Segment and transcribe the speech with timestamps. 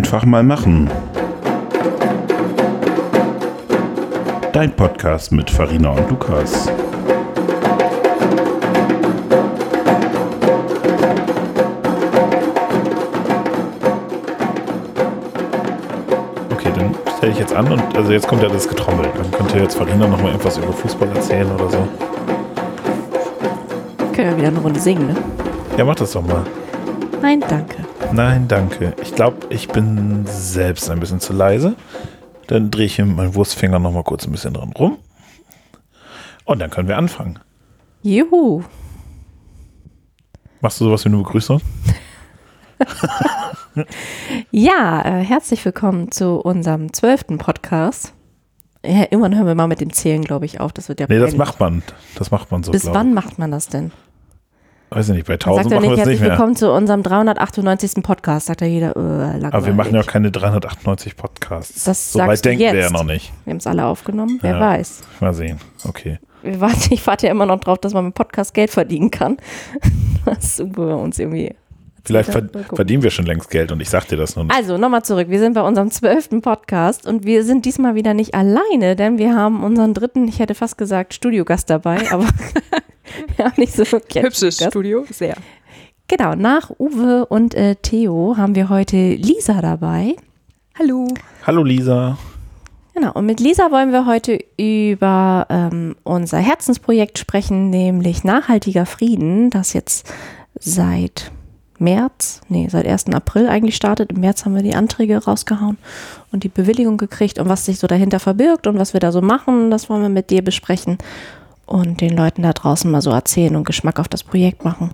[0.00, 0.88] Einfach mal machen.
[4.50, 6.70] Dein Podcast mit Farina und Lukas.
[16.50, 19.06] Okay, dann stelle ich jetzt an und also jetzt kommt ja das Getrommel.
[19.14, 21.88] Dann könnte jetzt Farina noch mal etwas über Fußball erzählen oder so.
[24.14, 25.16] Können wir wieder eine Runde singen, ne?
[25.76, 26.42] Ja, mach das doch mal.
[27.20, 27.79] Nein, danke.
[28.12, 28.94] Nein, danke.
[29.02, 31.76] Ich glaube, ich bin selbst ein bisschen zu leise.
[32.48, 34.98] Dann drehe ich hier mit meinem Wurstfinger noch mal kurz ein bisschen dran rum.
[36.44, 37.38] Und dann können wir anfangen.
[38.02, 38.62] Juhu.
[40.60, 41.60] Machst du sowas wie eine Begrüßung?
[44.50, 48.12] Ja, äh, herzlich willkommen zu unserem zwölften Podcast.
[48.84, 50.72] Ja, irgendwann hören wir mal mit dem Zählen, glaube ich, auf.
[50.72, 51.38] Das wird ja Nee, das peinlich.
[51.38, 51.82] macht man.
[52.16, 53.92] Das macht man so, Bis glaub wann macht man das denn?
[54.92, 56.30] Weiß ich nicht, bei Sagt 1000 er machen nicht wir es nicht herzlich mehr.
[56.30, 58.02] willkommen zu unserem 398.
[58.02, 59.44] Podcast, sagt ja jeder, äh.
[59.46, 61.84] Aber wir machen ja auch keine 398 Podcasts.
[61.84, 62.92] Das so weit denken wir ja jetzt.
[62.92, 63.32] noch nicht.
[63.44, 64.60] Wir haben es alle aufgenommen, wer Ja.
[64.60, 65.02] weiß.
[65.20, 65.60] Mal sehen.
[65.84, 66.18] Okay.
[66.42, 69.36] Wir warten, ich warte ja immer noch drauf, dass man mit Podcast Geld verdienen kann.
[70.24, 71.54] Was uns irgendwie
[72.04, 74.54] Vielleicht ver verdienen wir schon längst Geld und ich sag dir das nur nicht.
[74.54, 75.28] Also, nochmal zurück.
[75.28, 79.34] Wir sind bei unserem zwölften Podcast und wir sind diesmal wieder nicht alleine, denn wir
[79.34, 82.24] haben unseren dritten, ich hätte fast gesagt, Studiogast dabei, aber
[83.36, 84.72] wir haben nicht so wirklich Hübsches Studiogast.
[84.72, 85.36] Studio, sehr.
[86.08, 90.16] Genau, nach Uwe und äh, Theo haben wir heute Lisa dabei.
[90.78, 91.06] Hallo.
[91.46, 92.18] Hallo Lisa.
[92.94, 99.50] Genau, und mit Lisa wollen wir heute über ähm, unser Herzensprojekt sprechen, nämlich nachhaltiger Frieden,
[99.50, 100.12] das jetzt
[100.58, 101.30] seit
[101.80, 103.06] März, nee, seit 1.
[103.14, 104.12] April eigentlich startet.
[104.12, 105.78] Im März haben wir die Anträge rausgehauen
[106.30, 109.20] und die Bewilligung gekriegt und was sich so dahinter verbirgt und was wir da so
[109.22, 110.98] machen, das wollen wir mit dir besprechen
[111.66, 114.90] und den Leuten da draußen mal so erzählen und Geschmack auf das Projekt machen.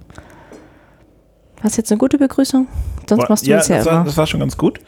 [1.62, 2.68] Hast du jetzt eine gute Begrüßung?
[3.08, 3.96] Sonst War- machst du es ja das, immer.
[3.98, 4.78] war, das war schon ganz gut.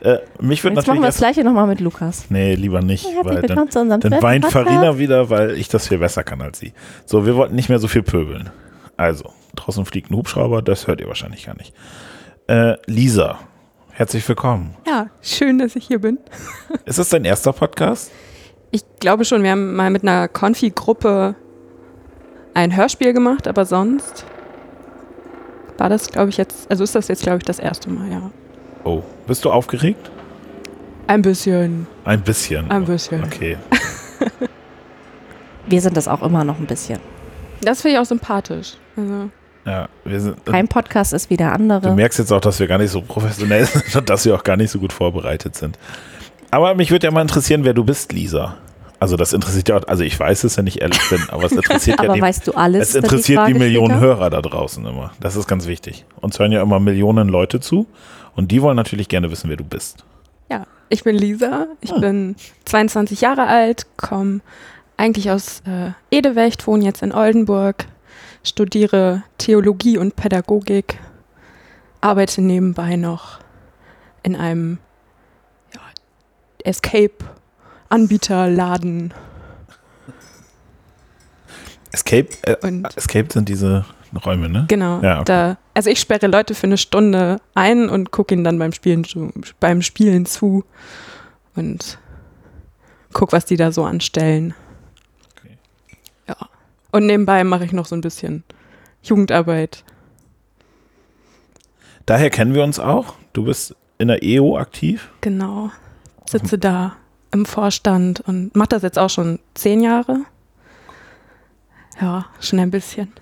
[0.00, 2.26] Äh, mich wird Jetzt machen natürlich wir das gleiche nochmal mit Lukas.
[2.28, 3.06] Nee, lieber nicht.
[3.24, 4.46] Weil dann, zu unserem dann weint.
[4.46, 6.72] Farina wieder, weil ich das viel besser kann als sie.
[7.04, 8.50] So, wir wollten nicht mehr so viel pöbeln.
[8.96, 9.32] Also,
[9.68, 11.74] draußen fliegt ein Hubschrauber, das hört ihr wahrscheinlich gar nicht.
[12.46, 13.38] Äh, Lisa,
[13.90, 14.74] herzlich willkommen.
[14.86, 16.18] Ja, schön, dass ich hier bin.
[16.86, 18.10] Ist das dein erster Podcast?
[18.70, 21.34] Ich glaube schon, wir haben mal mit einer Konfi-Gruppe
[22.54, 24.24] ein Hörspiel gemacht, aber sonst
[25.76, 28.30] war das, glaube ich, jetzt, also ist das jetzt, glaube ich, das erste Mal, ja.
[28.84, 30.10] Oh, bist du aufgeregt?
[31.08, 32.70] Ein bisschen, Ein bisschen.
[32.70, 33.22] ein bisschen.
[33.22, 33.58] Okay.
[35.66, 37.00] Wir sind das auch immer noch ein bisschen.
[37.60, 38.74] Das finde ich auch sympathisch.
[38.96, 39.30] Also,
[39.68, 41.94] Ja, wir sind, Kein Podcast ist wie der Du andere.
[41.94, 44.56] merkst jetzt auch, dass wir gar nicht so professionell sind und dass wir auch gar
[44.56, 45.78] nicht so gut vorbereitet sind.
[46.50, 48.56] Aber mich würde ja mal interessieren, wer du bist, Lisa.
[49.00, 51.52] Also das interessiert ja auch, also ich weiß es, wenn ich ehrlich bin, aber es
[51.62, 52.88] interessiert ja Aber die, weißt du alles?
[52.88, 54.00] es interessiert die Millionen später?
[54.00, 55.12] Hörer da draußen immer.
[55.20, 56.04] Das ist ganz wichtig.
[56.20, 57.86] Uns hören ja immer Millionen Leute zu
[58.34, 60.04] und die wollen natürlich gerne wissen, wer du bist.
[60.50, 61.98] ja, ich bin Lisa, ich Ah.
[61.98, 62.34] bin
[62.64, 64.40] 22 Jahre alt, komme
[64.96, 67.84] eigentlich aus äh, Edewecht, wohne jetzt in Oldenburg,
[68.42, 70.98] studiere Theologie und Pädagogik,
[72.00, 73.38] arbeite nebenbei noch
[74.22, 74.78] in einem
[75.74, 75.80] ja,
[76.64, 79.12] Escape-Anbieterladen
[81.92, 83.84] Escape, äh, und Escape sind diese
[84.24, 84.64] Räume, ne?
[84.68, 85.24] genau, Ja, okay.
[85.26, 89.04] da, also ich sperre Leute für eine Stunde ein und gucke ihnen dann beim Spielen,
[89.04, 90.64] zu, beim Spielen zu
[91.54, 91.98] und
[93.12, 94.54] guck, was die da so anstellen.
[96.90, 98.44] Und nebenbei mache ich noch so ein bisschen
[99.02, 99.84] Jugendarbeit.
[102.06, 103.14] Daher kennen wir uns auch.
[103.32, 105.10] Du bist in der EO aktiv.
[105.20, 105.70] Genau.
[106.28, 106.96] Sitze da
[107.32, 110.24] im Vorstand und mache das jetzt auch schon zehn Jahre.
[112.00, 113.12] Ja, schon ein bisschen.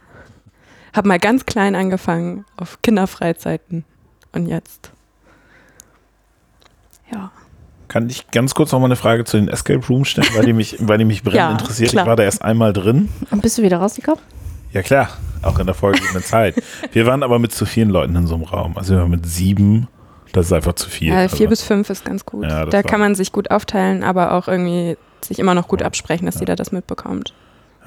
[0.92, 3.84] Hab mal ganz klein angefangen auf Kinderfreizeiten
[4.32, 4.92] und jetzt.
[7.12, 7.32] Ja.
[7.88, 10.52] Kann ich ganz kurz noch mal eine Frage zu den Escape Rooms stellen, weil die
[10.52, 11.90] mich, weil die mich brennend Ja, interessiert.
[11.90, 12.04] klar.
[12.04, 13.08] Ich war da erst einmal drin.
[13.30, 14.20] Und bist du wieder rausgekommen?
[14.72, 15.08] Ja klar,
[15.42, 16.56] auch in der folgenden Zeit.
[16.92, 18.76] Wir waren aber mit zu vielen Leuten in so einem Raum.
[18.76, 19.88] Also wir waren mit sieben,
[20.32, 21.08] das ist einfach zu viel.
[21.08, 22.44] Ja, vier also, bis fünf ist ganz gut.
[22.44, 26.26] Ja, da kann man sich gut aufteilen, aber auch irgendwie sich immer noch gut absprechen,
[26.26, 27.32] dass jeder das mitbekommt.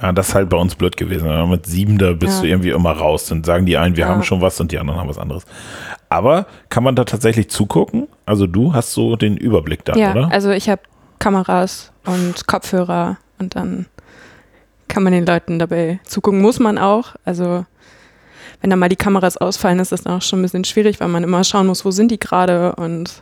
[0.02, 1.50] Ja, das ist halt bei uns blöd gewesen.
[1.50, 2.42] Mit sieben, da bist Ja.
[2.42, 3.26] du irgendwie immer raus.
[3.28, 4.10] Dann sagen die einen, wir Ja.
[4.10, 5.44] haben schon was und die anderen haben was anderes.
[6.10, 8.08] Aber kann man da tatsächlich zugucken?
[8.26, 10.32] Also du hast so den Überblick da, ja, oder?
[10.32, 10.82] also ich habe
[11.20, 13.86] Kameras und Kopfhörer und dann
[14.88, 16.42] kann man den Leuten dabei zugucken.
[16.42, 17.16] Muss man auch.
[17.26, 17.66] Also
[18.62, 21.08] wenn da mal die Kameras ausfallen, ist das dann auch schon ein bisschen schwierig, weil
[21.10, 23.22] man immer schauen muss, wo sind die gerade und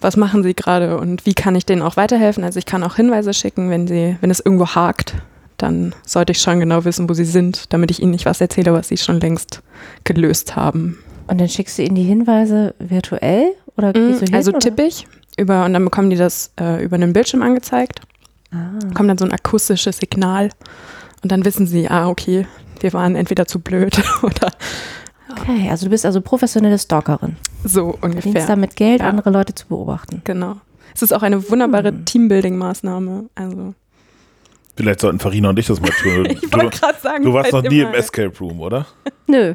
[0.00, 2.44] was machen sie gerade und wie kann ich denen auch weiterhelfen.
[2.44, 5.14] Also ich kann auch Hinweise schicken, wenn sie, wenn es irgendwo hakt,
[5.58, 8.72] dann sollte ich schon genau wissen, wo sie sind, damit ich ihnen nicht was erzähle,
[8.72, 9.62] was sie schon längst
[10.04, 10.98] gelöst haben.
[11.26, 14.82] Und dann schickst du ihnen die Hinweise virtuell Oder Mm, gehst du hin, Also tippe
[14.82, 15.06] ich
[15.36, 18.00] über und dann bekommen die das äh, über einen Bildschirm angezeigt.
[18.50, 18.78] Ah.
[18.94, 20.48] Kommt dann so ein akustisches Signal
[21.22, 22.46] und dann wissen sie, ah, okay,
[22.80, 24.50] wir waren entweder zu blöd oder
[25.30, 27.36] Okay, also du bist also professionelle Stalkerin.
[27.62, 28.46] so Verdienst ungefähr.
[28.46, 29.08] damit Geld, Ja.
[29.10, 30.22] andere Leute zu beobachten.
[30.24, 30.56] Genau.
[30.94, 32.04] Es ist auch eine wunderbare Hm.
[32.06, 33.24] Teambuilding-Maßnahme.
[33.34, 33.74] Also,
[34.78, 36.26] Vielleicht sollten Farina und ich das mal tun.
[36.26, 38.86] ich Du, wollte gerade sagen, du warst noch nie im Escape Room, oder?
[39.26, 39.54] Nö.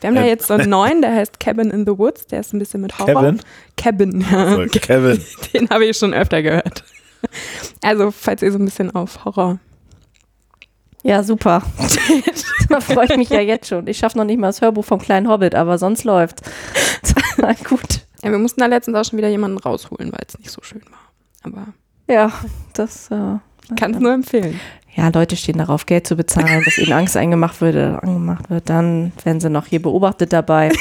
[0.00, 2.28] Wir haben da Äh, jetzt so einen neuen, der heißt Cabin in the Woods.
[2.28, 3.14] Der ist ein bisschen mit Horror.
[3.14, 3.40] Kevin?
[3.76, 4.54] Cabin, ja.
[4.54, 5.20] So, Kevin.
[5.52, 6.84] Den habe ich schon öfter gehört.
[7.82, 9.58] Also, falls ihr so ein bisschen auf Horror.
[11.02, 11.62] Ja, super.
[12.68, 13.88] da freue ich mich ja jetzt schon.
[13.88, 16.42] Ich schaffe noch nicht mal das Hörbuch vom kleinen Hobbit, aber sonst läuft.
[17.38, 18.02] Na gut.
[18.22, 20.82] Ja, wir mussten da letztens auch schon wieder jemanden rausholen, weil es nicht so schön
[20.90, 21.00] war.
[21.42, 21.66] Aber
[22.10, 22.32] Ja,
[22.72, 23.10] das.
[23.10, 23.36] Äh,
[23.68, 24.58] ich kann es nur empfehlen.
[24.94, 28.68] ja, Leute stehen darauf, Geld zu bezahlen, dass ihnen Angst eingemacht wird, angemacht wird.
[28.68, 30.72] Dann werden sie noch hier beobachtet dabei.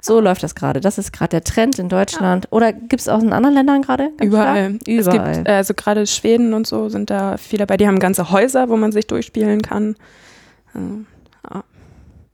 [0.00, 0.80] So läuft das gerade.
[0.80, 2.46] Das ist gerade der Trend in Deutschland.
[2.50, 4.10] Oder gibt es auch in anderen Ländern gerade?
[4.22, 4.78] Überall.
[4.86, 5.30] Überall.
[5.30, 7.76] Es gibt, also gerade Schweden und so sind da viele dabei.
[7.76, 9.96] Die haben ganze Häuser, wo man sich durchspielen kann.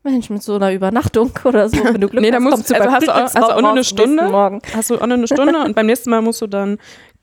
[0.04, 1.76] Mensch, mit so einer Übernachtung oder so.
[1.82, 3.60] Wenn du Glück Nee, da hast, musst- du also hast du auch- hast du auch
[3.60, 4.24] nur eine Stunde?
[4.30, 4.60] Morgen.
[4.74, 6.78] hast du auch noch eine Stunde und beim nächsten Mal musst du dann,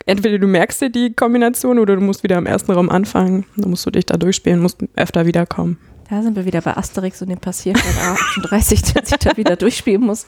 [0.06, 3.46] entweder du merkst dir die Kombination oder du musst wieder im ersten Raum anfangen.
[3.56, 5.78] Dann musst du dich da durchspielen, musst öfter wiederkommen.
[6.10, 10.02] Da sind wir wieder bei Asterix und dem Passierschein A38, der sich da wieder durchspielen
[10.02, 10.28] muss.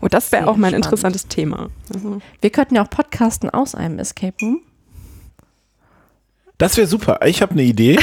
[0.00, 1.68] Und das wäre auch mal ein interessantes Thema.
[1.94, 4.60] Also, Wir könnten ja auch podcasten aus einem Escape Room.
[6.58, 7.20] Das wäre super.
[7.24, 7.98] Ich habe eine Idee.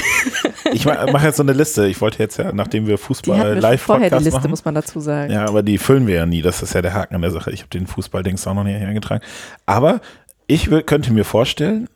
[0.72, 1.88] Ich mache mach jetzt so eine Liste.
[1.88, 4.50] Ich wollte jetzt ja, nachdem wir Fußball live vorher die Liste, machen.
[4.50, 5.32] muss man dazu sagen.
[5.32, 6.42] Ja, aber die füllen wir ja nie.
[6.42, 7.52] Das ist ja der Haken an der Sache.
[7.52, 9.24] Ich habe den Fußballdings auch noch nicht eingetragen.
[9.66, 10.02] Aber
[10.48, 11.88] ich könnte mir vorstellen,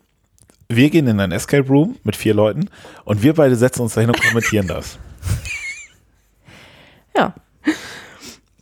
[0.67, 2.69] wir gehen in ein Escape Room mit vier Leuten
[3.05, 4.99] und wir beide setzen uns dahin und kommentieren das.
[7.15, 7.33] Ja.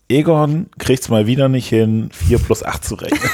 [0.09, 3.19] Egon kriegt es mal wieder nicht hin, 4 plus 8 zu rechnen.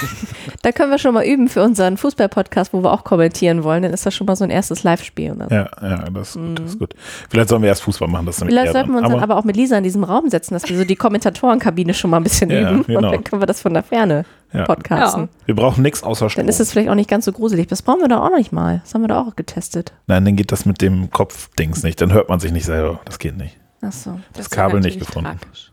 [0.62, 3.84] Da können wir schon mal üben für unseren Fußball-Podcast, wo wir auch kommentieren wollen.
[3.84, 5.34] Dann ist das schon mal so ein erstes Live-Spiel.
[5.34, 5.56] Oder so.
[5.56, 6.94] Ja, ja, das ist gut, das ist gut.
[7.30, 9.12] Vielleicht sollen wir erst Fußball machen, das Vielleicht sollten wir uns dran.
[9.12, 12.12] dann aber auch mit Lisa in diesem Raum setzen, dass wir so die Kommentatorenkabine schon
[12.12, 12.84] mal ein bisschen Ja, üben.
[12.88, 13.00] genau.
[13.00, 14.24] Und dann können wir das von der Ferne
[14.54, 14.64] Ja.
[14.64, 15.28] podcasten.
[15.46, 16.44] Wir brauchen nichts außer Strom.
[16.46, 17.68] Dann ist es vielleicht auch nicht ganz so gruselig.
[17.68, 18.80] Das brauchen wir doch auch noch nicht mal.
[18.86, 19.92] Das haben wir doch auch getestet.
[20.08, 22.00] Nein, dann geht das mit dem Kopfdings nicht.
[22.00, 23.02] Dann hört man sich nicht selber.
[23.04, 23.58] Das geht nicht.
[23.82, 24.18] Ach so.
[24.32, 25.38] Das wär Kabel nicht gefunden.
[25.42, 25.72] tragisch.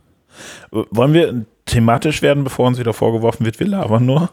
[0.71, 4.31] Wollen wir thematisch werden, bevor uns wieder vorgeworfen wird, wir labern nur?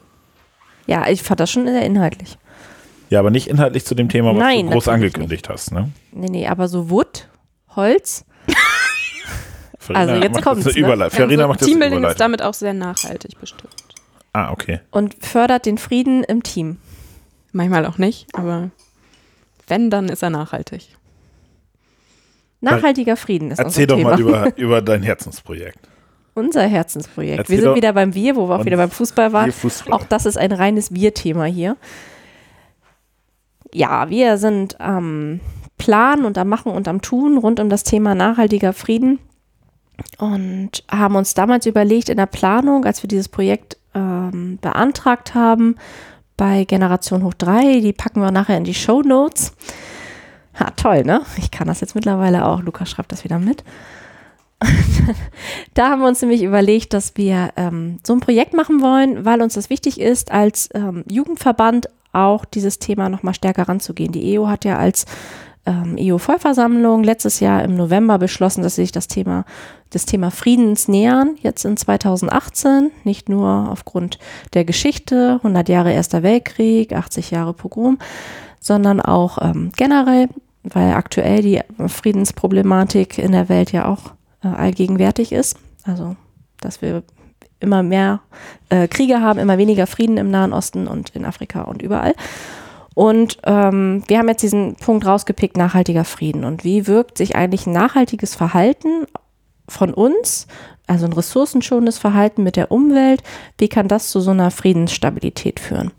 [0.86, 2.38] Ja, ich fand das schon sehr inhaltlich.
[3.10, 5.72] Ja, aber nicht inhaltlich zu dem Thema, was Nein, du groß angekündigt hast.
[5.72, 5.90] Ne?
[6.12, 7.28] Nee, nee, aber so Wood,
[7.74, 8.24] Holz.
[9.94, 10.70] Also jetzt jetzt eine ne?
[10.78, 11.16] Überleitung.
[11.16, 13.72] Farina Also macht eine Teambuilding ist damit auch sehr nachhaltig bestimmt.
[14.34, 14.80] Ah, okay.
[14.90, 16.76] und fördert den Frieden im Team.
[17.52, 18.70] Manchmal auch nicht, aber
[19.66, 20.88] wenn, dann ist er nachhaltig.
[22.60, 24.10] Nachhaltiger Frieden ist Erzähl unser doch Thema.
[24.10, 25.87] mal über, über dein Herzensprojekt.
[26.38, 27.38] Unser Herzensprojekt.
[27.40, 29.50] Erzähl wir sind wieder beim Wir, wo wir auch wieder beim Fußball waren.
[29.50, 29.92] Fußball.
[29.92, 31.76] Auch das ist ein reines Wir-Thema hier.
[33.74, 35.40] Ja, wir sind am
[35.78, 39.18] Planen und am Machen und am Tun rund um das Thema nachhaltiger Frieden
[40.18, 45.76] und haben uns damals überlegt in der Planung, als wir dieses Projekt ähm, beantragt haben,
[46.36, 49.52] bei Generation Hoch 3, die packen wir nachher in die Show Notes.
[50.58, 51.22] Ha, toll, ne?
[51.36, 52.62] Ich kann das jetzt mittlerweile auch.
[52.62, 53.64] Lukas schreibt das wieder mit.
[55.74, 59.40] da haben wir uns nämlich überlegt, dass wir ähm, so ein Projekt machen wollen, weil
[59.40, 64.12] uns das wichtig ist, als ähm, Jugendverband auch dieses Thema nochmal stärker ranzugehen.
[64.12, 65.06] Die EO hat ja als
[65.66, 69.44] ähm, EU-Vollversammlung letztes Jahr im November beschlossen, dass sie sich das Thema,
[69.90, 74.18] das Thema Friedens nähern, jetzt in 2018, nicht nur aufgrund
[74.54, 77.98] der Geschichte, 100 Jahre Erster Weltkrieg, 80 Jahre Pogrom,
[78.60, 80.28] sondern auch ähm, generell,
[80.64, 85.56] weil aktuell die Friedensproblematik in der Welt ja auch äh, allgegenwärtig ist.
[85.84, 86.16] Also,
[86.60, 87.02] dass wir
[87.60, 88.20] immer mehr
[88.68, 92.14] äh, Kriege haben, immer weniger Frieden im Nahen Osten und in Afrika und überall.
[92.94, 96.44] Und ähm, wir haben jetzt diesen Punkt rausgepickt, nachhaltiger Frieden.
[96.44, 99.06] Und wie wirkt sich eigentlich ein nachhaltiges Verhalten
[99.68, 100.48] von uns,
[100.88, 103.22] also ein ressourcenschonendes Verhalten mit der Umwelt,
[103.58, 105.92] wie kann das zu so einer Friedensstabilität führen?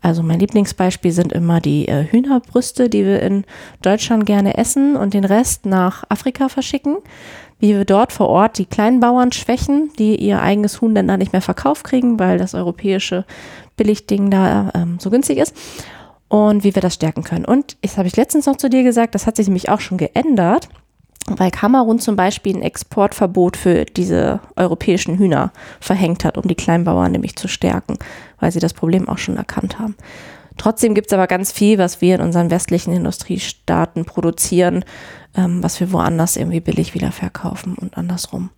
[0.00, 3.44] Also mein Lieblingsbeispiel sind immer die äh, Hühnerbrüste, die wir in
[3.82, 6.98] Deutschland gerne essen und den Rest nach Afrika verschicken.
[7.58, 11.32] Wie wir dort vor Ort die Kleinbauern schwächen, die ihr eigenes Huhn dann da nicht
[11.32, 13.24] mehr verkauft kriegen, weil das europäische
[13.76, 15.56] Billigding da ähm, so günstig ist.
[16.28, 17.44] Und wie wir das stärken können.
[17.44, 19.98] Und das habe ich letztens noch zu dir gesagt, das hat sich nämlich auch schon
[19.98, 20.68] geändert,
[21.36, 27.12] weil Kamerun zum Beispiel ein Exportverbot für diese europäischen Hühner verhängt hat, um die Kleinbauern
[27.12, 27.98] nämlich zu stärken,
[28.40, 29.96] weil sie das Problem auch schon erkannt haben.
[30.56, 34.84] Trotzdem gibt es aber ganz viel, was wir in unseren westlichen Industriestaaten produzieren,
[35.36, 38.50] ähm, was wir woanders irgendwie billig wieder verkaufen und andersrum.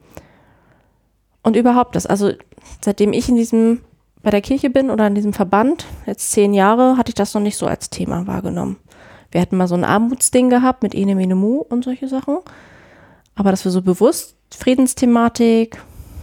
[1.43, 2.33] Und überhaupt das, also
[2.81, 3.81] seitdem ich in diesem,
[4.23, 7.43] bei der Kirche bin oder in diesem Verband, jetzt zehn Jahre, hatte ich das noch
[7.43, 8.77] nicht so als Thema wahrgenommen.
[9.31, 12.39] Wir hatten mal so ein Armutsding gehabt mit Ene Mene Mu und solche Sachen.
[13.35, 15.81] Aber dass wir so bewusst Friedensthematik,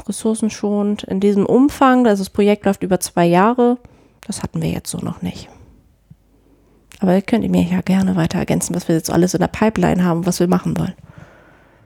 [0.07, 3.77] ressourcenschonend in diesem Umfang, also das Projekt läuft über zwei Jahre,
[4.25, 5.49] das hatten wir jetzt so noch nicht.
[6.99, 9.47] Aber ihr könnt ihr mir ja gerne weiter ergänzen, was wir jetzt alles in der
[9.47, 10.95] Pipeline haben, was wir machen wollen.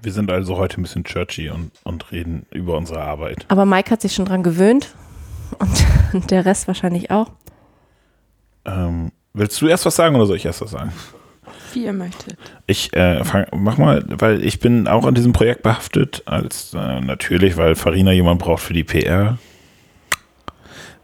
[0.02, 3.46] Wir sind also heute ein bisschen churchy und, und reden über unsere Arbeit.
[3.50, 4.96] Aber Mike hat sich schon dran gewöhnt
[5.60, 7.32] und, und der Rest wahrscheinlich auch.
[8.66, 10.92] Ähm, willst du erst was sagen oder soll ich erst was sagen?
[11.74, 12.38] Wie ihr möchtet.
[12.68, 17.00] Ich äh, fang, mach mal, weil ich bin auch an diesem Projekt behaftet, als äh,
[17.02, 19.38] natürlich, weil Farina jemand braucht für die PR.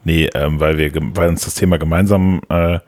[0.03, 2.79] Nee, ähm, weil wir, weil uns das Thema gemeinsam äh,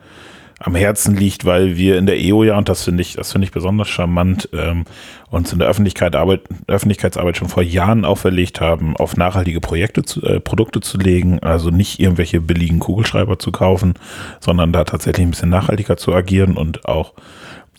[0.60, 3.46] am Herzen liegt, weil wir in der EO ja, und das finde ich, das finde
[3.46, 4.84] ich besonders charmant, ähm,
[5.30, 10.22] uns in der Öffentlichkeit Arbeit, Öffentlichkeitsarbeit schon vor Jahren auferlegt haben, auf nachhaltige Projekte zu,
[10.22, 13.94] äh, Produkte zu legen, also nicht irgendwelche billigen Kugelschreiber zu kaufen,
[14.40, 17.14] sondern da tatsächlich ein bisschen nachhaltiger zu agieren und auch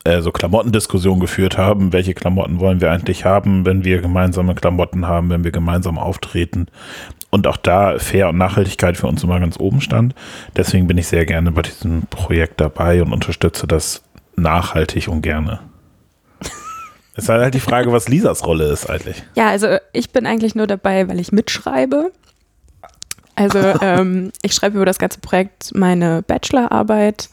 [0.05, 5.07] äh, so Klamottendiskussionen geführt haben, welche Klamotten wollen wir eigentlich haben, wenn wir gemeinsame Klamotten
[5.07, 6.67] haben, wenn wir gemeinsam auftreten.
[7.31, 10.15] Und auch da Fair und Nachhaltigkeit für uns immer ganz oben stand.
[10.57, 14.03] Deswegen bin ich sehr gerne bei diesem Projekt dabei und unterstütze das
[14.37, 15.61] nachhaltig und gerne.
[17.15, 19.23] Es ist halt die Frage, was Lisas Rolle ist eigentlich.
[19.35, 22.13] Ja, also ich bin eigentlich nur dabei, weil ich mitschreibe.
[23.35, 27.29] Also ähm, ich schreibe über das ganze Projekt meine Bachelorarbeit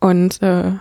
[0.00, 0.72] und äh,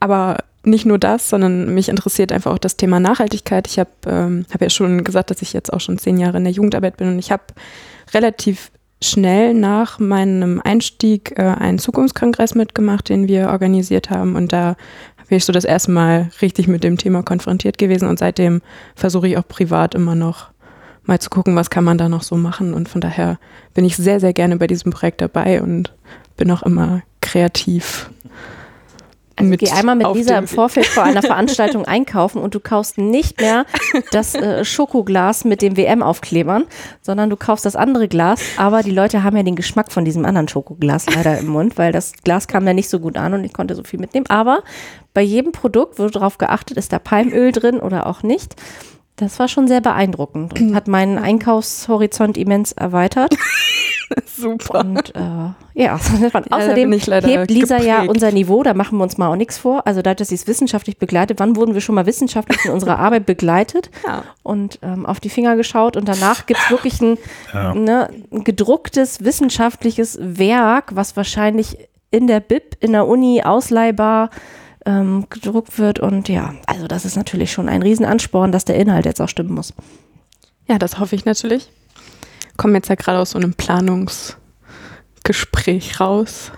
[0.00, 3.66] aber nicht nur das, sondern mich interessiert einfach auch das Thema Nachhaltigkeit.
[3.66, 6.44] Ich habe ähm, hab ja schon gesagt, dass ich jetzt auch schon zehn Jahre in
[6.44, 7.44] der Jugendarbeit bin und ich habe
[8.12, 8.70] relativ
[9.02, 14.76] schnell nach meinem Einstieg äh, einen Zukunftskongress mitgemacht, den wir organisiert haben und da
[15.28, 18.62] bin ich so das erste Mal richtig mit dem Thema konfrontiert gewesen und seitdem
[18.96, 20.48] versuche ich auch privat immer noch
[21.04, 23.38] mal zu gucken, was kann man da noch so machen und von daher
[23.74, 25.94] bin ich sehr, sehr gerne bei diesem Projekt dabei und
[26.36, 28.10] bin auch immer kreativ
[29.38, 33.40] also geh einmal mit Lisa im Vorfeld vor einer Veranstaltung einkaufen und du kaufst nicht
[33.40, 33.66] mehr
[34.10, 36.64] das äh, Schokoglas mit dem WM-Aufklebern,
[37.02, 38.40] sondern du kaufst das andere Glas.
[38.56, 41.92] Aber die Leute haben ja den Geschmack von diesem anderen Schokoglas leider im Mund, weil
[41.92, 44.26] das Glas kam ja nicht so gut an und ich konnte so viel mitnehmen.
[44.28, 44.62] Aber
[45.14, 48.56] bei jedem Produkt wurde darauf geachtet, ist da Palmöl drin oder auch nicht.
[49.16, 53.34] Das war schon sehr beeindruckend und hat meinen Einkaufshorizont immens erweitert.
[54.26, 54.80] Super.
[54.80, 55.20] Und äh,
[55.74, 55.94] ja,
[56.50, 57.84] außerdem ja, hebt Lisa geprägt.
[57.84, 59.86] ja unser Niveau, da machen wir uns mal auch nichts vor.
[59.86, 62.98] Also dadurch, dass sie es wissenschaftlich begleitet, wann wurden wir schon mal wissenschaftlich in unserer
[62.98, 64.24] Arbeit begleitet ja.
[64.42, 67.18] und ähm, auf die Finger geschaut und danach gibt es wirklich ein,
[67.52, 67.74] ja.
[67.74, 74.30] ne, ein gedrucktes wissenschaftliches Werk, was wahrscheinlich in der BIP, in der Uni ausleihbar
[74.86, 76.00] ähm, gedruckt wird.
[76.00, 79.52] Und ja, also das ist natürlich schon ein Riesenansporn, dass der Inhalt jetzt auch stimmen
[79.54, 79.74] muss.
[80.66, 81.70] Ja, das hoffe ich natürlich
[82.58, 86.52] komme jetzt ja gerade aus so einem Planungsgespräch raus.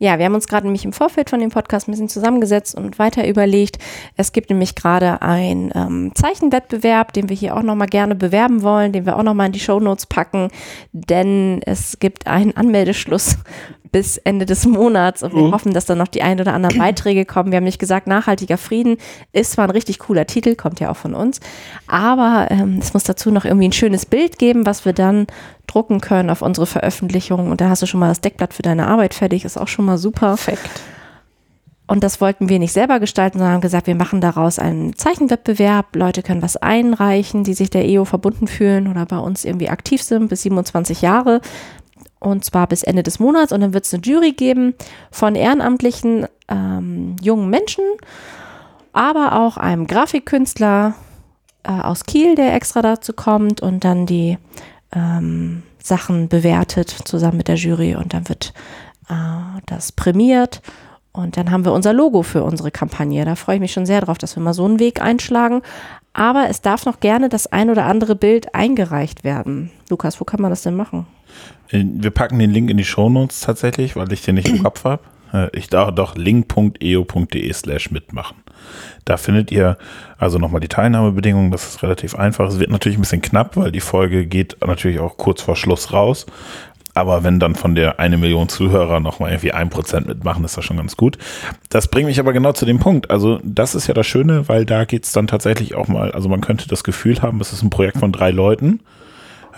[0.00, 3.00] Ja, wir haben uns gerade nämlich im Vorfeld von dem Podcast ein bisschen zusammengesetzt und
[3.00, 3.78] weiter überlegt.
[4.16, 8.92] Es gibt nämlich gerade einen ähm, Zeichenwettbewerb, den wir hier auch nochmal gerne bewerben wollen,
[8.92, 10.50] den wir auch nochmal in die Shownotes packen,
[10.92, 13.38] denn es gibt einen Anmeldeschluss
[13.90, 15.52] bis Ende des Monats und wir mhm.
[15.52, 17.50] hoffen, dass dann noch die ein oder anderen Beiträge kommen.
[17.50, 18.96] Wir haben nicht gesagt, nachhaltiger Frieden
[19.32, 21.40] ist zwar ein richtig cooler Titel, kommt ja auch von uns,
[21.86, 25.26] aber ähm, es muss dazu noch irgendwie ein schönes Bild geben, was wir dann
[25.66, 28.86] drucken können auf unsere Veröffentlichung und da hast du schon mal das Deckblatt für deine
[28.86, 30.36] Arbeit fertig, ist auch schon mal super.
[30.36, 30.80] Perfekt.
[31.90, 35.96] Und das wollten wir nicht selber gestalten, sondern haben gesagt, wir machen daraus einen Zeichenwettbewerb.
[35.96, 40.02] Leute können was einreichen, die sich der EO verbunden fühlen oder bei uns irgendwie aktiv
[40.02, 41.40] sind, bis 27 Jahre
[42.20, 43.52] und zwar bis Ende des Monats.
[43.52, 44.74] Und dann wird es eine Jury geben
[45.10, 47.84] von ehrenamtlichen ähm, jungen Menschen,
[48.92, 50.94] aber auch einem Grafikkünstler
[51.64, 54.38] äh, aus Kiel, der extra dazu kommt und dann die
[54.92, 58.52] ähm, Sachen bewertet zusammen mit der Jury und dann wird
[59.08, 60.62] äh, das prämiert.
[61.12, 63.24] Und dann haben wir unser Logo für unsere Kampagne.
[63.24, 65.62] Da freue ich mich schon sehr drauf, dass wir mal so einen Weg einschlagen.
[66.12, 69.72] Aber es darf noch gerne das ein oder andere Bild eingereicht werden.
[69.88, 71.06] Lukas, wo kann man das denn machen?
[71.70, 74.84] Äh, wir packen den Link in die Shownotes tatsächlich, weil ich den nicht im Kopf
[74.84, 75.02] habe.
[75.32, 78.36] Äh, ich darf doch link.eo.de slash mitmachen.
[79.04, 79.78] Da findet ihr
[80.18, 81.50] also nochmal die Teilnahmebedingungen.
[81.50, 82.48] Das ist relativ einfach.
[82.48, 85.92] Es wird natürlich ein bisschen knapp, weil die Folge geht natürlich auch kurz vor Schluss
[85.92, 86.26] raus.
[86.94, 90.64] Aber wenn dann von der eine Million Zuhörer nochmal irgendwie ein Prozent mitmachen, ist das
[90.64, 91.16] schon ganz gut.
[91.68, 93.10] Das bringt mich aber genau zu dem Punkt.
[93.10, 96.28] Also das ist ja das Schöne, weil da geht es dann tatsächlich auch mal, also
[96.28, 98.80] man könnte das Gefühl haben, es ist ein Projekt von drei Leuten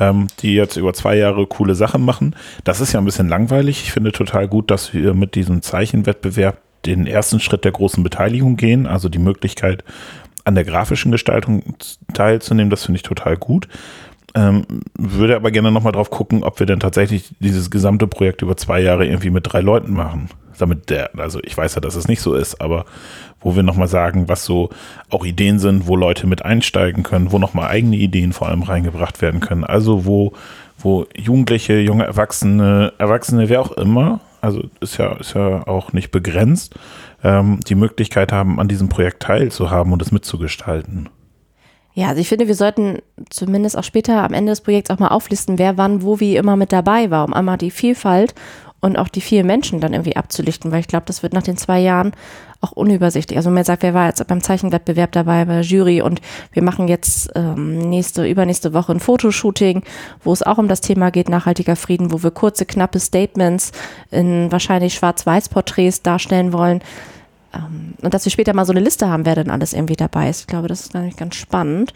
[0.00, 2.34] ähm, die jetzt über zwei Jahre coole Sachen machen.
[2.64, 3.82] Das ist ja ein bisschen langweilig.
[3.82, 8.56] Ich finde total gut, dass wir mit diesem Zeichenwettbewerb den ersten Schritt der großen Beteiligung
[8.56, 9.84] gehen, also die Möglichkeit,
[10.44, 11.74] an der grafischen Gestaltung
[12.14, 12.70] teilzunehmen.
[12.70, 13.68] Das finde ich total gut.
[14.34, 14.64] Ähm,
[14.96, 18.80] würde aber gerne nochmal drauf gucken, ob wir denn tatsächlich dieses gesamte Projekt über zwei
[18.80, 20.30] Jahre irgendwie mit drei Leuten machen.
[20.58, 22.84] Damit der, also ich weiß ja, dass es nicht so ist, aber
[23.40, 24.70] wo wir nochmal sagen, was so
[25.08, 29.22] auch Ideen sind, wo Leute mit einsteigen können, wo nochmal eigene Ideen vor allem reingebracht
[29.22, 29.64] werden können.
[29.64, 30.32] Also wo,
[30.78, 36.10] wo Jugendliche, junge Erwachsene, Erwachsene, wer auch immer, also ist ja, ist ja auch nicht
[36.10, 36.74] begrenzt,
[37.22, 41.08] ähm, die Möglichkeit haben, an diesem Projekt teilzuhaben und es mitzugestalten.
[41.92, 42.98] Ja, also ich finde, wir sollten
[43.30, 46.56] zumindest auch später am Ende des Projekts auch mal auflisten, wer wann, wo, wie immer
[46.56, 48.34] mit dabei war, um einmal die Vielfalt
[48.80, 51.56] und auch die vielen Menschen dann irgendwie abzulichten, weil ich glaube, das wird nach den
[51.56, 52.12] zwei Jahren
[52.62, 53.36] auch unübersichtlich.
[53.36, 56.20] Also man sagt, wer war jetzt beim Zeichenwettbewerb dabei, bei Jury und
[56.52, 59.82] wir machen jetzt ähm, nächste, übernächste Woche ein Fotoshooting,
[60.22, 63.72] wo es auch um das Thema geht, nachhaltiger Frieden, wo wir kurze, knappe Statements
[64.10, 66.82] in wahrscheinlich Schwarz-Weiß-Porträts darstellen wollen.
[67.54, 70.28] Ähm, und dass wir später mal so eine Liste haben, wer denn alles irgendwie dabei
[70.28, 70.40] ist.
[70.40, 71.94] Ich glaube, das ist nämlich ganz spannend.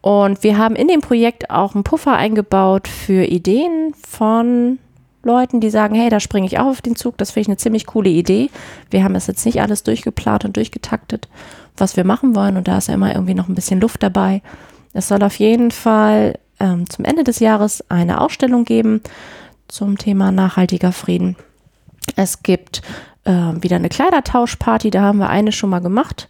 [0.00, 4.78] Und wir haben in dem Projekt auch einen Puffer eingebaut für Ideen von
[5.24, 7.56] Leuten, die sagen, hey, da springe ich auch auf den Zug, das finde ich eine
[7.56, 8.50] ziemlich coole Idee.
[8.90, 11.28] Wir haben es jetzt nicht alles durchgeplant und durchgetaktet,
[11.76, 14.42] was wir machen wollen und da ist ja immer irgendwie noch ein bisschen Luft dabei.
[14.92, 19.00] Es soll auf jeden Fall ähm, zum Ende des Jahres eine Ausstellung geben
[19.68, 21.36] zum Thema nachhaltiger Frieden.
[22.16, 22.82] Es gibt
[23.24, 26.28] äh, wieder eine Kleidertauschparty, da haben wir eine schon mal gemacht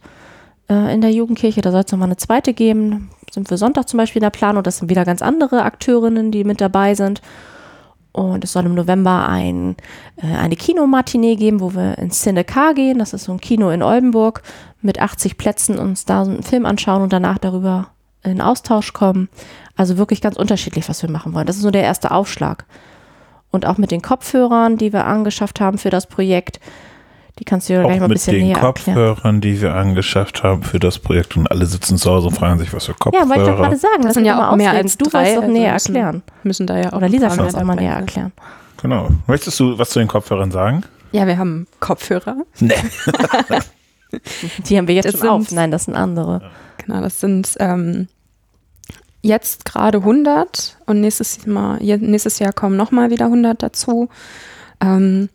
[0.69, 3.09] äh, in der Jugendkirche, da soll es nochmal eine zweite geben.
[3.31, 6.43] Sind wir Sonntag zum Beispiel in der Planung, das sind wieder ganz andere Akteurinnen, die
[6.43, 7.21] mit dabei sind.
[8.15, 9.75] Und es soll im November ein,
[10.15, 12.97] äh, eine Kinomatinee geben, wo wir ins Cinecar gehen.
[12.97, 14.41] Das ist so ein Kino in Oldenburg
[14.81, 17.89] mit 80 Plätzen, uns da einen Film anschauen und danach darüber
[18.23, 19.27] in Austausch kommen.
[19.75, 21.45] Also wirklich ganz unterschiedlich, was wir machen wollen.
[21.45, 22.63] Das ist nur der erste Aufschlag.
[23.51, 26.61] Und auch mit den Kopfhörern, die wir angeschafft haben für das Projekt,
[27.39, 28.73] die kannst du ja gleich mal ein bisschen näher erklären.
[28.73, 32.27] Mit den Kopfhörern, die wir angeschafft haben für das Projekt und alle sitzen zu Hause
[32.27, 33.23] und fragen sich, was für Kopfhörer.
[33.23, 34.03] Ja, wollte ich doch gerade sagen.
[34.03, 35.35] Das sind ja auch mehr als du drei.
[35.35, 36.23] Du doch näher also erklären.
[36.43, 38.31] Müssen da ja auch Oder Lisa kann das einmal näher erklären.
[38.81, 39.09] Genau.
[39.27, 40.83] Möchtest du was zu den Kopfhörern sagen?
[41.11, 42.37] Ja, wir haben Kopfhörer.
[42.59, 42.73] Nee.
[44.69, 45.51] die haben wir jetzt das schon auf.
[45.51, 46.51] Nein, das sind andere.
[46.77, 48.07] Genau, das sind ähm,
[49.21, 54.09] jetzt gerade 100 und nächstes, Mal, nächstes Jahr kommen nochmal wieder 100 dazu.
[54.81, 55.29] Ähm,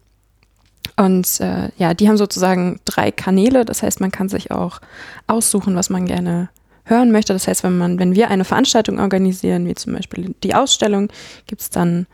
[0.96, 3.64] und äh, ja, die haben sozusagen drei Kanäle.
[3.64, 4.80] Das heißt, man kann sich auch
[5.26, 6.50] aussuchen, was man gerne
[6.84, 7.32] hören möchte.
[7.32, 11.08] Das heißt, wenn man, wenn wir eine Veranstaltung organisieren, wie zum Beispiel die Ausstellung,
[11.46, 12.06] gibt es dann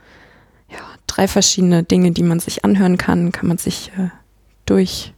[0.70, 3.33] ja, drei verschiedene Dinge, die man sich anhören kann.
[3.33, 4.11] Kann man sich äh,
[4.66, 5.12] durch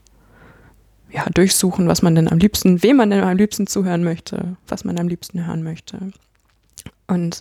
[1.10, 4.84] ja, durchsuchen, was man denn am liebsten, wem man denn am liebsten zuhören möchte, was
[4.84, 5.98] man am liebsten hören möchte.
[7.06, 7.40] Und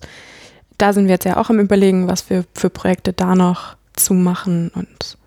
[0.77, 4.13] da sind wir jetzt ja auch am Überlegen, was wir für Projekte da noch zu
[4.13, 5.17] machen und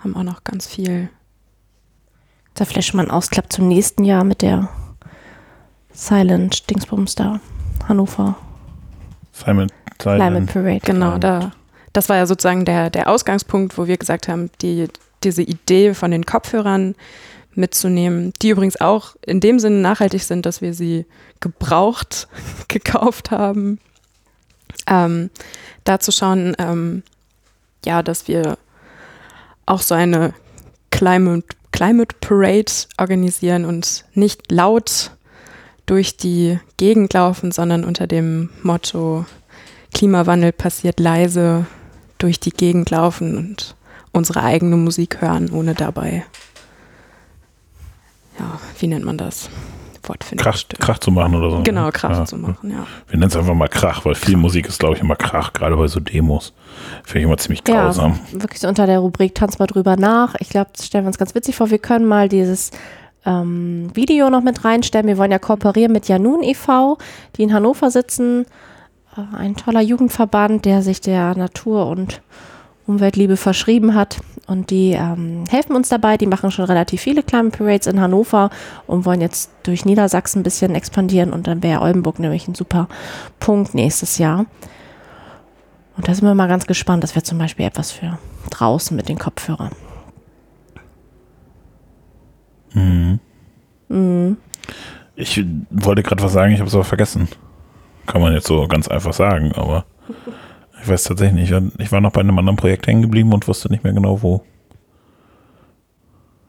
[0.00, 1.08] haben auch noch ganz viel.
[2.54, 4.68] Da vielleicht schon mal ein Ausklapp zum nächsten Jahr mit der
[5.92, 7.40] Silent Dingsbums da,
[7.88, 8.36] Hannover.
[9.32, 10.20] Silent, Silent.
[10.20, 10.80] Climate Parade.
[10.80, 11.52] Genau, da.
[11.92, 14.88] Das war ja sozusagen der, der Ausgangspunkt, wo wir gesagt haben, die,
[15.22, 16.94] diese Idee von den Kopfhörern
[17.54, 21.06] mitzunehmen, die übrigens auch in dem Sinne nachhaltig sind, dass wir sie
[21.40, 22.28] gebraucht
[22.68, 23.78] gekauft haben.
[24.86, 25.30] Ähm,
[25.84, 27.02] da zu schauen, ähm,
[27.84, 28.56] ja, dass wir
[29.70, 30.34] auch so eine
[30.90, 35.12] Climate, Climate Parade organisieren und nicht laut
[35.86, 39.24] durch die Gegend laufen, sondern unter dem Motto
[39.94, 41.66] Klimawandel passiert leise
[42.18, 43.76] durch die Gegend laufen und
[44.12, 46.24] unsere eigene Musik hören, ohne dabei,
[48.38, 49.48] ja, wie nennt man das?
[50.02, 50.44] Wortfindung.
[50.44, 51.56] Krach, Krach zu machen oder so.
[51.58, 51.62] Ne?
[51.62, 52.24] Genau, Krach ja.
[52.24, 52.86] zu machen, ja.
[53.08, 55.76] Wir nennen es einfach mal Krach, weil viel Musik ist, glaube ich, immer Krach, gerade
[55.76, 56.52] bei so Demos.
[57.04, 58.18] Finde ich immer ziemlich grausam.
[58.32, 60.34] Ja, wirklich so unter der Rubrik Tanz mal drüber nach.
[60.38, 61.70] Ich glaube, das stellen wir uns ganz witzig vor.
[61.70, 62.70] Wir können mal dieses
[63.26, 65.06] ähm, Video noch mit reinstellen.
[65.06, 66.98] Wir wollen ja kooperieren mit Janun e.V.,
[67.36, 68.46] die in Hannover sitzen.
[69.16, 72.22] Äh, ein toller Jugendverband, der sich der Natur und
[72.90, 74.20] Umweltliebe verschrieben hat.
[74.46, 76.16] Und die ähm, helfen uns dabei.
[76.16, 78.50] Die machen schon relativ viele Climate Parades in Hannover
[78.86, 81.32] und wollen jetzt durch Niedersachsen ein bisschen expandieren.
[81.32, 82.88] Und dann wäre Oldenburg nämlich ein super
[83.38, 84.46] Punkt nächstes Jahr.
[85.96, 87.04] Und da sind wir mal ganz gespannt.
[87.04, 88.18] Das wäre zum Beispiel etwas für
[88.50, 89.72] draußen mit den Kopfhörern.
[92.72, 93.20] Mhm.
[93.88, 94.36] Mhm.
[95.14, 97.28] Ich wollte gerade was sagen, ich habe es aber vergessen.
[98.06, 99.84] Kann man jetzt so ganz einfach sagen, aber
[100.82, 101.62] ich weiß tatsächlich nicht.
[101.78, 104.42] Ich war noch bei einem anderen Projekt hängen geblieben und wusste nicht mehr genau wo.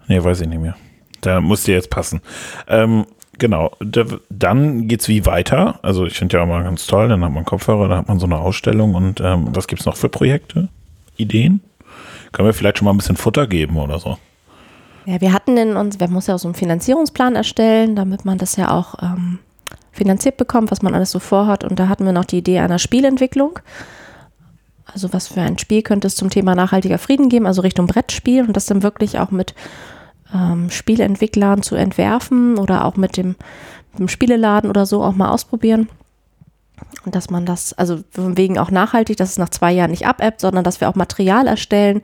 [0.08, 0.76] Nee, weiß ich nicht mehr.
[1.22, 2.22] Da musste jetzt passen.
[2.68, 3.06] Ähm,
[3.38, 3.72] genau.
[3.80, 5.80] Da, dann geht's wie weiter.
[5.84, 8.26] Also ich finde ja immer ganz toll, dann hat man Kopfhörer, dann hat man so
[8.26, 10.70] eine Ausstellung und ähm, was gibt's noch für Projekte?
[11.18, 11.62] Ideen?
[12.32, 14.18] Können wir vielleicht schon mal ein bisschen Futter geben oder so?
[15.06, 18.38] Ja, wir hatten in uns, wir muss ja auch so einen Finanzierungsplan erstellen, damit man
[18.38, 19.40] das ja auch ähm,
[19.92, 21.64] finanziert bekommt, was man alles so vorhat.
[21.64, 23.60] Und da hatten wir noch die Idee einer Spielentwicklung.
[24.94, 28.46] Also was für ein Spiel könnte es zum Thema nachhaltiger Frieden geben, also Richtung Brettspiel
[28.46, 29.56] und das dann wirklich auch mit
[30.34, 33.36] ähm, Spielentwicklern zu entwerfen oder auch mit dem,
[33.94, 35.90] mit dem Spieleladen oder so auch mal ausprobieren.
[37.06, 40.08] Und dass man das, also von wegen auch nachhaltig, dass es nach zwei Jahren nicht
[40.08, 42.02] abebbt, sondern dass wir auch Material erstellen,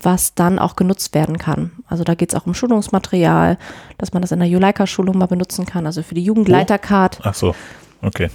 [0.00, 1.72] was dann auch genutzt werden kann.
[1.88, 3.58] Also da geht es auch um Schulungsmaterial,
[3.98, 7.54] dass man das in der Juleika-Schulung mal benutzen kann, also für die Jugendleitercard Ach so,
[8.02, 8.30] okay.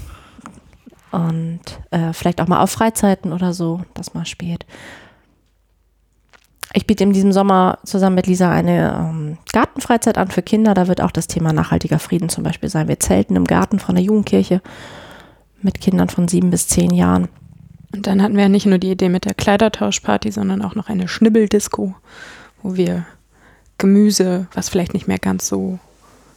[1.13, 4.65] Und äh, vielleicht auch mal auf Freizeiten oder so, das mal spielt.
[6.73, 10.73] Ich biete in diesem Sommer zusammen mit Lisa eine ähm, Gartenfreizeit an für Kinder.
[10.73, 12.87] Da wird auch das Thema nachhaltiger Frieden zum Beispiel sein.
[12.87, 14.59] Wir zelten im Garten von der Jugendkirche
[15.61, 17.29] mit Kindern von sieben bis zehn Jahren.
[17.93, 20.89] Und dann hatten wir ja nicht nur die Idee mit der Kleidertauschparty, sondern auch noch
[20.89, 21.93] eine Schnibbeldisco,
[22.63, 23.05] wo wir
[23.77, 25.77] Gemüse, was vielleicht nicht mehr ganz so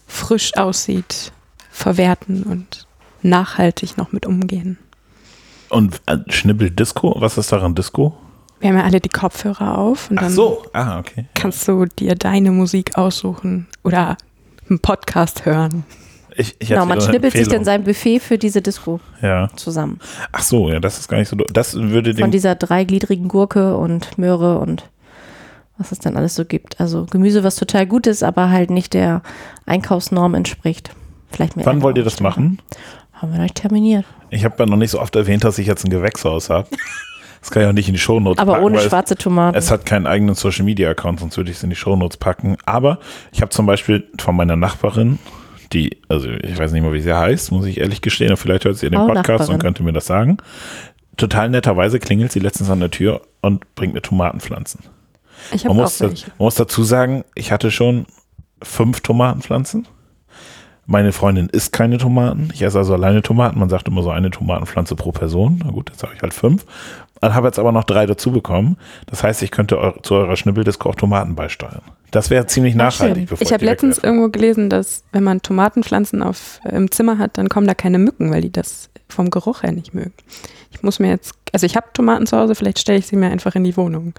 [0.07, 1.33] frisch aussieht,
[1.71, 2.86] verwerten und
[3.23, 4.79] nachhaltig noch mit umgehen.
[5.69, 8.17] Und äh, Schnibbel Disco, was ist daran Disco?
[8.61, 11.27] Wir haben ja alle die Kopfhörer auf und Ach dann so, ah, okay.
[11.35, 14.17] kannst du dir deine Musik aussuchen oder
[14.69, 15.85] einen Podcast hören.
[16.37, 19.49] Ich, ich Genau, man schnippelt sich dann sein Buffet für diese Disco Ja.
[19.57, 20.01] zusammen.
[20.33, 21.37] Ach so, ja, das ist gar nicht so.
[21.37, 24.89] Das würde Von dieser dreigliedrigen Gurke und Möhre und
[25.79, 26.81] was es dann alles so gibt.
[26.81, 29.23] Also Gemüse, was total gut ist, aber halt nicht der
[29.67, 30.91] Einkaufsnorm entspricht.
[31.31, 32.59] Vielleicht mehr Wann wollt ihr das machen?
[33.17, 34.05] Haben wir nicht terminiert.
[34.31, 36.69] Ich habe ja noch nicht so oft erwähnt, dass ich jetzt ein Gewächshaus habe.
[37.41, 38.65] Das kann ich auch nicht in die Shownotes Aber packen.
[38.65, 39.57] ohne weil schwarze es, Tomaten.
[39.57, 42.57] es hat keinen eigenen Social Media Account, sonst würde ich es in die Shownotes packen.
[42.67, 42.99] Aber
[43.33, 45.19] ich habe zum Beispiel von meiner Nachbarin,
[45.73, 48.65] die, also ich weiß nicht mal, wie sie heißt, muss ich ehrlich gestehen, aber vielleicht
[48.65, 49.55] hört sie den Podcast Nachbarin.
[49.55, 50.39] und könnte mir das sagen.
[51.17, 54.81] Total netterweise klingelt sie letztens an der Tür und bringt mir Tomatenpflanzen.
[55.53, 56.27] Ich Man habe muss, auch da, welche.
[56.39, 58.07] man muss dazu sagen, ich hatte schon
[58.63, 59.87] fünf Tomatenpflanzen.
[60.87, 62.51] Meine Freundin isst keine Tomaten.
[62.55, 63.59] Ich esse also alleine Tomaten.
[63.59, 65.61] Man sagt immer so eine Tomatenpflanze pro Person.
[65.65, 66.65] Na gut, jetzt habe ich halt fünf.
[67.21, 68.77] Dann habe jetzt aber noch drei dazu bekommen.
[69.07, 71.83] Das heißt, ich könnte eu zu eurer Schnibbeldisco auch Tomaten beisteuern.
[72.13, 73.29] Das wäre ziemlich Ach, nachhaltig.
[73.41, 77.67] Ich habe letztens irgendwo gelesen, dass wenn man Tomatenpflanzen auf, im Zimmer hat, dann kommen
[77.67, 80.13] da keine Mücken, weil die das vom Geruch her nicht mögen.
[80.73, 83.31] Ich muss mir jetzt, also ich habe Tomaten zu Hause, vielleicht stelle ich sie mir
[83.31, 84.13] einfach in die Wohnung.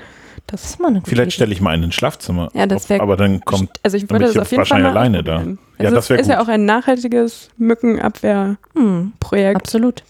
[0.47, 2.49] das Das, ist mal eine gute Vielleicht stelle ich mal einen ins Schlafzimmer.
[2.53, 3.79] Ja, das Auf- wär- aber dann kommt.
[3.83, 5.35] also ich würde bin das ich auf jeden Fall mal alleine da.
[5.35, 5.59] ausprobieren.
[5.77, 8.67] Ja, Also das es wär ist ja auch ein nachhaltiges Mückenabwehrprojekt.
[8.75, 10.03] Hm, absolut.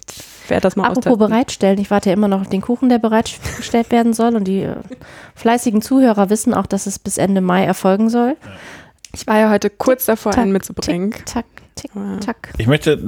[0.48, 1.20] Wer das mal Apropos austesten.
[1.28, 4.34] bereitstellen, ich warte ja immer noch auf den Kuchen, der bereitgestellt werden soll.
[4.36, 4.76] Und die äh,
[5.36, 8.38] fleißigen Zuhörer wissen auch, dass es bis Ende Mai erfolgen soll.
[9.14, 11.12] Ich war ja heute kurz davor, Tack, einen mitzubringen.
[11.12, 11.46] Tick, tack,
[11.78, 11.92] tick,
[12.26, 12.54] tack.
[12.58, 13.00] Ich möchte.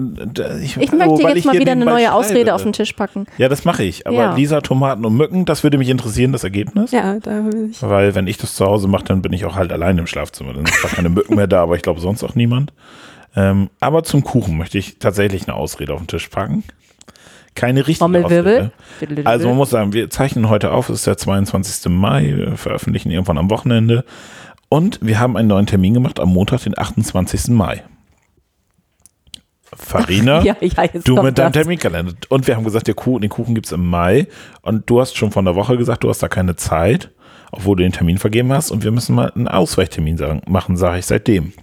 [0.61, 3.25] Ich, Ich möchte oh, jetzt mal hier wieder eine neue Ausrede auf den Tisch packen.
[3.37, 4.07] Ja, das mache ich.
[4.07, 4.35] Aber Ja.
[4.35, 6.91] Lisa, Tomaten und Mücken, das würde mich interessieren, das Ergebnis.
[6.91, 7.81] Ja, da will ich.
[7.81, 10.53] Weil wenn ich das zu Hause mache, dann bin ich auch halt allein im Schlafzimmer.
[10.53, 12.73] Dann sind zwar keine Mücken mehr da, aber ich glaube sonst auch niemand.
[13.35, 16.63] Ähm, aber zum Kuchen möchte ich tatsächlich eine Ausrede auf den Tisch packen.
[17.55, 18.25] Keine richtige.
[18.25, 18.71] Ausrede.
[19.25, 21.91] Also man muss sagen, wir zeichnen heute auf, es ist der 22.
[21.91, 24.05] Mai, wir veröffentlichen irgendwann am Wochenende.
[24.69, 27.49] Und wir haben einen neuen Termin gemacht am Montag, den 28.
[27.49, 27.83] Mai.
[29.75, 31.61] Farina, ja, ja, du mit deinem das.
[31.61, 32.13] Terminkalender.
[32.29, 34.27] Und wir haben gesagt, der Kuchen, den Kuchen gibt es im Mai.
[34.61, 37.11] Und du hast schon von der Woche gesagt, du hast da keine Zeit,
[37.51, 38.71] obwohl du den Termin vergeben hast.
[38.71, 41.53] Und wir müssen mal einen Ausweichtermin sagen, machen, sage ich seitdem.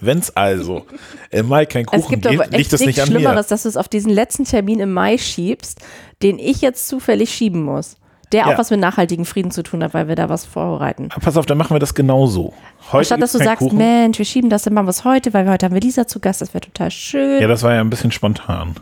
[0.00, 0.86] Wenn es also
[1.30, 3.20] im Mai kein Es Kuchen gibt gibt, liegt das nicht an mir.
[3.20, 5.80] Schlimmeres, dass du es auf diesen letzten Termin im Mai schiebst,
[6.22, 7.96] den ich jetzt zufällig schieben muss.
[8.34, 8.58] Der auch Ja.
[8.58, 11.08] was mit nachhaltigen Frieden zu tun hat, weil wir da was vorbereiten.
[11.08, 12.52] Pass auf, dann machen wir das genauso.
[12.88, 13.78] Heute Anstatt dass du sagst, Kuchen.
[13.78, 16.06] Mensch, wir schieben das, dann machen wir es heute, weil wir heute haben wir Lisa
[16.06, 17.40] zu Gast, das wäre total schön.
[17.40, 18.74] Ja, das war ja ein bisschen spontan.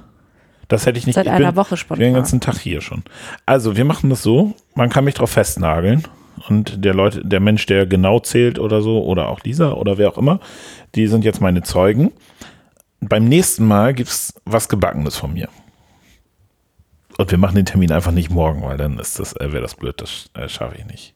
[0.68, 2.14] Das hätte ich nicht Seit ich einer bin, Woche Ich bin den spontan.
[2.14, 3.02] ganzen Tag hier schon.
[3.46, 6.04] Also, wir machen das so, man kann mich drauf festnageln.
[6.48, 10.08] Und der Leute, der Mensch, der genau zählt oder so, oder auch Lisa oder wer
[10.08, 10.40] auch immer,
[10.94, 12.10] die sind jetzt meine Zeugen.
[13.00, 15.48] Beim nächsten Mal gibt es was Gebackenes von mir.
[17.22, 19.76] Und wir machen den Termin einfach nicht morgen, weil dann ist das, äh, wäre das
[19.76, 21.14] blöd, das äh, schaffe ich nicht.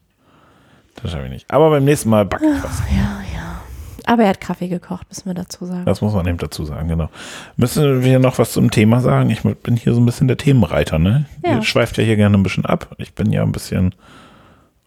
[1.02, 1.50] Das schaffe ich nicht.
[1.50, 2.78] Aber beim nächsten Mal backe ich was.
[2.92, 3.60] Ja, ja.
[4.04, 5.84] Aber er hat Kaffee gekocht, müssen wir dazu sagen.
[5.84, 7.10] Das muss man eben dazu sagen, genau.
[7.56, 9.30] Müssen wir noch was zum Thema sagen?
[9.30, 11.24] Ich bin hier so ein bisschen der Themenreiter, ne?
[11.44, 11.56] Ja.
[11.56, 12.94] Ihr schweift ja hier gerne ein bisschen ab.
[12.98, 13.92] Ich bin ja ein bisschen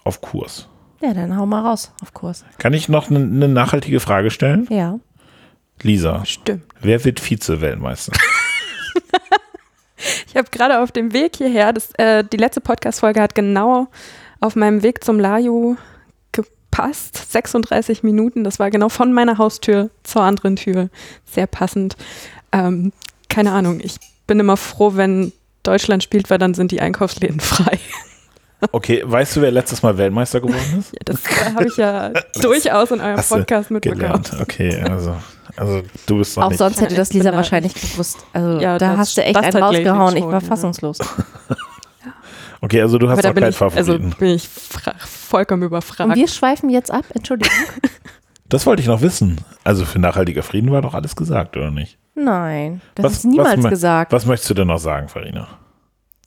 [0.05, 0.69] auf Kurs.
[1.01, 2.45] Ja, dann hau mal raus auf Kurs.
[2.59, 4.67] Kann ich noch eine ne nachhaltige Frage stellen?
[4.69, 4.97] Ja.
[5.81, 6.63] Lisa, Stimmt.
[6.79, 8.13] wer wird Vize-Weltmeister?
[10.27, 13.87] Ich habe gerade auf dem Weg hierher, das, äh, die letzte Podcast-Folge hat genau
[14.39, 15.75] auf meinem Weg zum Laju
[16.31, 17.31] gepasst.
[17.31, 20.89] 36 Minuten, das war genau von meiner Haustür zur anderen Tür.
[21.25, 21.97] Sehr passend.
[22.51, 22.91] Ähm,
[23.29, 25.33] keine Ahnung, ich bin immer froh, wenn
[25.63, 27.79] Deutschland spielt, weil dann sind die Einkaufsläden frei.
[28.71, 30.91] Okay, weißt du, wer letztes Mal Weltmeister geworden ist?
[30.91, 34.01] Ja, das äh, habe ich ja durchaus in eurem Podcast mitbekommen.
[34.01, 34.37] Gelernt.
[34.41, 35.15] Okay, also,
[35.59, 36.57] also du bist noch Auch nicht.
[36.57, 38.25] sonst hätte das Lisa wahrscheinlich gewusst.
[38.33, 40.15] Also Ja, da das- hast du echt einen rausgehauen.
[40.17, 40.39] Ich war ja.
[40.39, 40.97] fassungslos.
[42.61, 44.15] Okay, also du hast auch bin keinen ich, also Favoriten.
[44.19, 46.09] bin ich vollkommen überfragt.
[46.09, 47.05] Und wir schweifen jetzt ab.
[47.13, 47.53] Entschuldigung.
[48.49, 49.39] das wollte ich noch wissen.
[49.63, 51.97] Also für nachhaltiger Frieden war doch alles gesagt, oder nicht?
[52.15, 54.11] Nein, das Was- ist niemals was gesagt.
[54.11, 55.47] Was möchtest du denn noch sagen, Farina?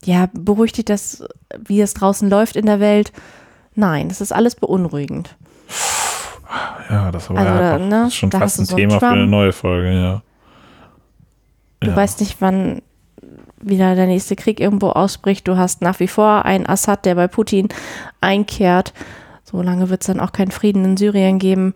[0.04, 1.22] Ja, beruhigt dich das,
[1.58, 3.12] wie es draußen läuft in der Welt?
[3.74, 5.36] Nein, das ist alles beunruhigend.
[6.90, 9.26] Ja, das, aber Also, ja, ne, das ist schon fast ein so Thema für eine
[9.26, 10.22] neue Folge, ja.
[11.80, 11.96] Du ja.
[11.96, 12.82] weißt nicht, wann
[13.62, 15.46] wieder der nächste Krieg irgendwo ausbricht.
[15.48, 17.68] Du hast nach wie vor einen Assad, der bei Putin
[18.20, 18.92] einkehrt.
[19.44, 21.74] So lange wird es dann auch keinen Frieden in Syrien geben.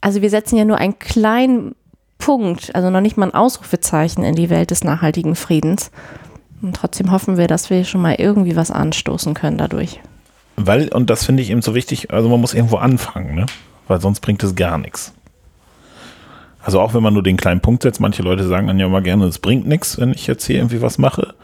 [0.00, 1.74] Also wir setzen ja nur einen kleinen
[2.18, 5.90] Punkt, also noch nicht mal ein Ausrufezeichen in die Welt des nachhaltigen Friedens.
[6.60, 10.00] Und trotzdem hoffen wir, dass wir schon mal irgendwie was anstoßen können dadurch.
[10.66, 13.46] Weil, und das finde ich eben so wichtig, also man muss irgendwo anfangen, ne?
[13.88, 15.12] Weil sonst bringt es gar nichts.
[16.62, 19.02] Also auch wenn man nur den kleinen Punkt setzt, manche Leute sagen dann ja immer
[19.02, 21.34] gerne, es bringt nichts, wenn ich jetzt hier irgendwie was mache.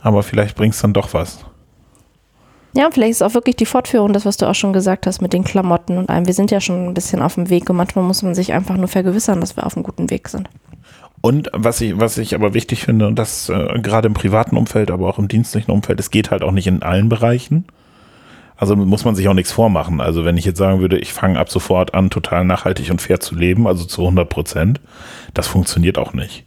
[0.00, 1.44] Aber vielleicht bringt es dann doch was.
[2.74, 5.20] Ja, und vielleicht ist auch wirklich die Fortführung, das, was du auch schon gesagt hast
[5.20, 6.26] mit den Klamotten und allem.
[6.26, 8.76] Wir sind ja schon ein bisschen auf dem Weg und manchmal muss man sich einfach
[8.76, 10.48] nur vergewissern, dass wir auf einem guten Weg sind.
[11.20, 14.90] Und was ich, was ich aber wichtig finde, und das äh, gerade im privaten Umfeld,
[14.90, 17.66] aber auch im dienstlichen Umfeld, es geht halt auch nicht in allen Bereichen.
[18.62, 20.00] Also muss man sich auch nichts vormachen.
[20.00, 23.18] Also wenn ich jetzt sagen würde, ich fange ab sofort an, total nachhaltig und fair
[23.18, 24.80] zu leben, also zu 100 Prozent,
[25.34, 26.44] das funktioniert auch nicht.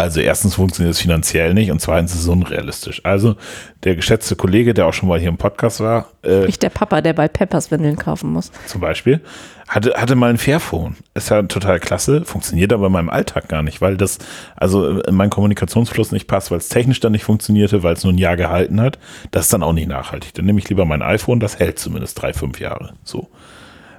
[0.00, 3.04] Also erstens funktioniert es finanziell nicht und zweitens ist es unrealistisch.
[3.04, 3.36] Also
[3.84, 7.02] der geschätzte Kollege, der auch schon mal hier im Podcast war, äh, Nicht der Papa,
[7.02, 8.50] der bei Peppers Windeln kaufen muss.
[8.64, 9.20] zum Beispiel,
[9.68, 10.96] hatte, hatte mal ein Fairphone.
[11.12, 14.16] Ist ja total klasse, funktioniert aber in meinem Alltag gar nicht, weil das,
[14.56, 18.14] also in meinen Kommunikationsfluss nicht passt, weil es technisch dann nicht funktionierte, weil es nur
[18.14, 18.98] ein Jahr gehalten hat.
[19.32, 20.32] Das ist dann auch nicht nachhaltig.
[20.32, 22.94] Dann nehme ich lieber mein iPhone, das hält zumindest drei, fünf Jahre.
[23.04, 23.28] So.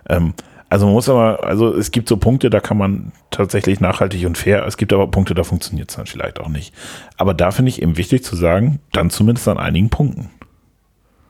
[0.10, 0.34] Ähm,
[0.72, 4.38] also man muss aber, also es gibt so Punkte, da kann man tatsächlich nachhaltig und
[4.38, 6.74] fair, es gibt aber Punkte, da funktioniert es dann vielleicht auch nicht.
[7.18, 10.30] Aber da finde ich eben wichtig zu sagen, dann zumindest an einigen Punkten.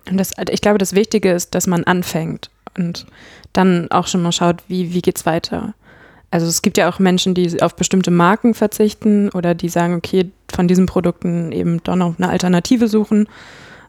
[0.08, 3.08] Und das, ich glaube, das Wichtige ist, dass man anfängt und
[3.52, 5.74] dann auch schon mal schaut, wie, wie geht's weiter.
[6.30, 10.30] Also es gibt ja auch Menschen, die auf bestimmte Marken verzichten oder die sagen, okay,
[10.54, 13.28] von diesen Produkten eben doch noch eine Alternative suchen.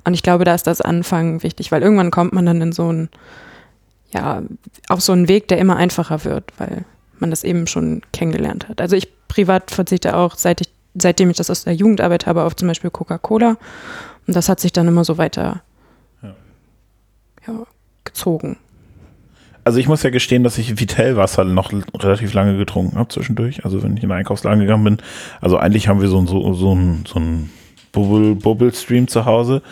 [0.05, 2.88] Und ich glaube, da ist das Anfangen wichtig, weil irgendwann kommt man dann in so
[2.88, 3.11] einen,
[4.14, 4.42] ja,
[4.88, 6.85] auf so einen Weg, der immer einfacher wird, weil
[7.18, 8.81] man das eben schon kennengelernt hat.
[8.81, 12.55] Also ich privat verzichte auch, seit ich, seitdem ich das aus der Jugendarbeit habe, auf
[12.57, 13.57] zum Beispiel Coca-Cola.
[14.27, 15.62] Und das hat sich dann immer so weiter
[17.46, 17.55] ja,
[18.05, 18.57] gezogen.
[19.64, 23.64] Also ich muss ja gestehen, dass ich Vitellwasser noch relativ lange getrunken habe zwischendurch.
[23.64, 24.98] Also wenn ich in den Einkaufsladen gegangen bin.
[25.40, 27.51] Also eigentlich haben wir so, ein- so, so ein, so ein
[27.92, 29.62] Bubble, Bubble Stream zu Hause.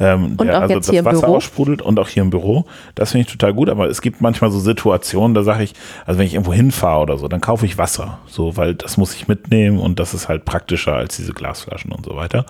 [0.00, 1.36] Ähm, Und der auch also jetzt das hier im Wasser Büro?
[1.36, 2.66] aussprudelt und auch hier im Büro.
[2.94, 5.74] Das finde ich total gut, aber es gibt manchmal so Situationen, da sage ich,
[6.06, 8.18] also wenn ich irgendwo hinfahre oder so, dann kaufe ich Wasser.
[8.26, 12.04] So, weil das muss ich mitnehmen und das ist halt praktischer als diese Glasflaschen und
[12.04, 12.46] so weiter.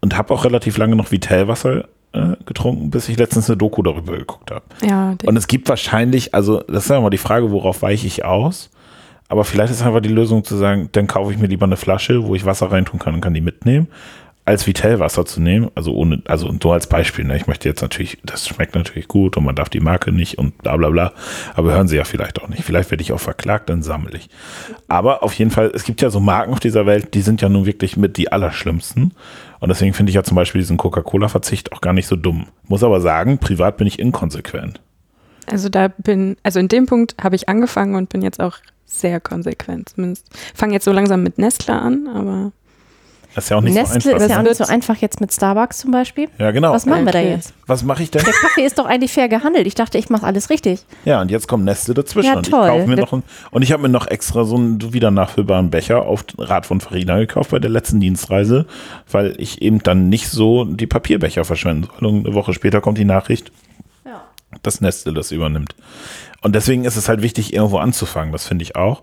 [0.00, 4.16] Und habe auch relativ lange noch Vitellwasser äh, getrunken, bis ich letztens eine Doku darüber
[4.16, 4.64] geguckt habe.
[4.82, 8.24] Ja, Und es gibt wahrscheinlich, also das ist ja mal die Frage, worauf weiche ich
[8.24, 8.70] aus?
[9.28, 12.24] Aber vielleicht ist einfach die Lösung zu sagen, dann kaufe ich mir lieber eine Flasche,
[12.24, 13.88] wo ich Wasser reintun kann und kann die mitnehmen,
[14.48, 15.70] als Vitellwasser zu nehmen.
[15.74, 17.26] Also ohne, also nur als Beispiel.
[17.26, 17.36] Ne?
[17.36, 20.56] Ich möchte jetzt natürlich, das schmeckt natürlich gut und man darf die Marke nicht und
[20.56, 21.12] bla bla bla.
[21.54, 22.64] Aber hören Sie ja vielleicht auch nicht.
[22.64, 24.30] Vielleicht werde ich auch verklagt, dann sammle ich.
[24.88, 27.50] Aber auf jeden Fall, es gibt ja so Marken auf dieser Welt, die sind ja
[27.50, 29.12] nun wirklich mit die allerschlimmsten.
[29.60, 32.46] Und deswegen finde ich ja zum Beispiel diesen Coca-Cola-Verzicht auch gar nicht so dumm.
[32.68, 34.80] Muss aber sagen, privat bin ich inkonsequent.
[35.46, 38.56] also da bin, also in dem Punkt habe ich angefangen und bin jetzt auch
[38.86, 39.90] sehr konsequent.
[39.90, 42.52] Zumindest fange jetzt so langsam mit Nestle an, aber
[43.38, 44.24] Das ist ja auch nicht Nestle so einfach.
[44.24, 46.28] ist ja auch nicht so einfach jetzt mit Starbucks zum Beispiel.
[46.38, 46.72] Ja, genau.
[46.72, 47.30] Was machen wir da Okay.
[47.30, 47.54] jetzt?
[47.68, 48.24] Was mache ich denn?
[48.24, 49.66] Der Kaffee ist doch eigentlich fair gehandelt.
[49.68, 50.80] Ich dachte, ich mache alles richtig.
[51.04, 52.26] Ja, und jetzt kommt Nestle dazwischen.
[52.30, 52.86] Ja, und ich toll.
[52.86, 53.22] mir Das- noch ein,
[53.52, 57.18] und ich habe mir noch extra so einen wieder nachfüllbaren Becher auf Rat von Farina
[57.18, 58.66] gekauft bei der letzten Dienstreise,
[59.10, 62.08] weil ich eben dann nicht so die Papierbecher verschwenden soll.
[62.08, 63.52] Und eine Woche später kommt die Nachricht,
[64.62, 65.74] dass Nestle das übernimmt.
[66.40, 68.32] Und deswegen ist es halt wichtig, irgendwo anzufangen.
[68.32, 69.02] Das finde ich auch.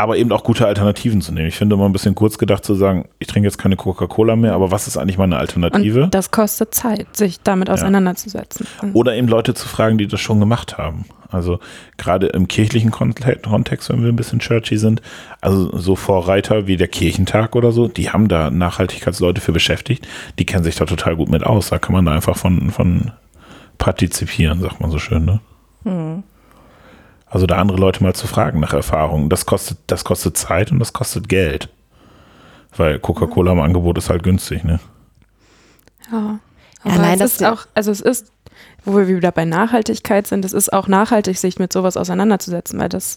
[0.00, 1.46] Aber eben auch gute Alternativen zu nehmen.
[1.48, 4.54] Ich finde immer ein bisschen kurz gedacht zu sagen, ich trinke jetzt keine Coca-Cola mehr,
[4.54, 6.04] aber was ist eigentlich meine Alternative?
[6.04, 8.66] und das kostet Zeit, sich damit auseinanderzusetzen.
[8.94, 11.04] Oder eben Leute zu fragen, die das schon gemacht haben.
[11.28, 11.60] Also
[11.96, 15.00] gerade im kirchlichen Konte- Kontext, wenn wir ein bisschen churchy sind,
[15.40, 20.08] also so Vorreiter wie der Kirchentag oder so, die haben da Nachhaltigkeitsleute für beschäftigt,
[20.38, 21.68] die kennen sich da total gut mit aus.
[21.68, 23.12] Da kann man da einfach von, von
[23.78, 25.24] partizipieren, sagt man so schön,
[25.84, 26.22] ne?
[27.30, 29.28] Also da andere Leute mal zu fragen nach Erfahrungen.
[29.30, 31.68] Das kostet, das kostet Zeit und das kostet Geld.
[32.76, 34.80] Weil Coca-Cola im Angebot ist halt günstig, ne?
[36.12, 36.40] Ja.
[36.82, 38.32] Aber Allein es das- ist auch, also es ist,
[38.84, 42.88] wo wir wieder bei Nachhaltigkeit sind, es ist auch nachhaltig, sich mit sowas auseinanderzusetzen, weil
[42.88, 43.16] das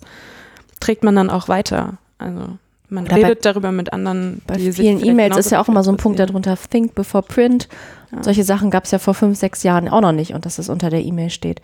[0.80, 1.94] trägt man dann auch weiter.
[2.18, 2.58] Also
[2.90, 4.42] man Oder bei- redet darüber mit anderen.
[4.46, 7.68] Bei vielen E-Mails ist ja auch immer so ein Punkt darunter, think before print.
[8.12, 8.22] Ja.
[8.22, 10.70] Solche Sachen gab es ja vor fünf, sechs Jahren auch noch nicht und dass es
[10.70, 11.62] unter der E-Mail steht.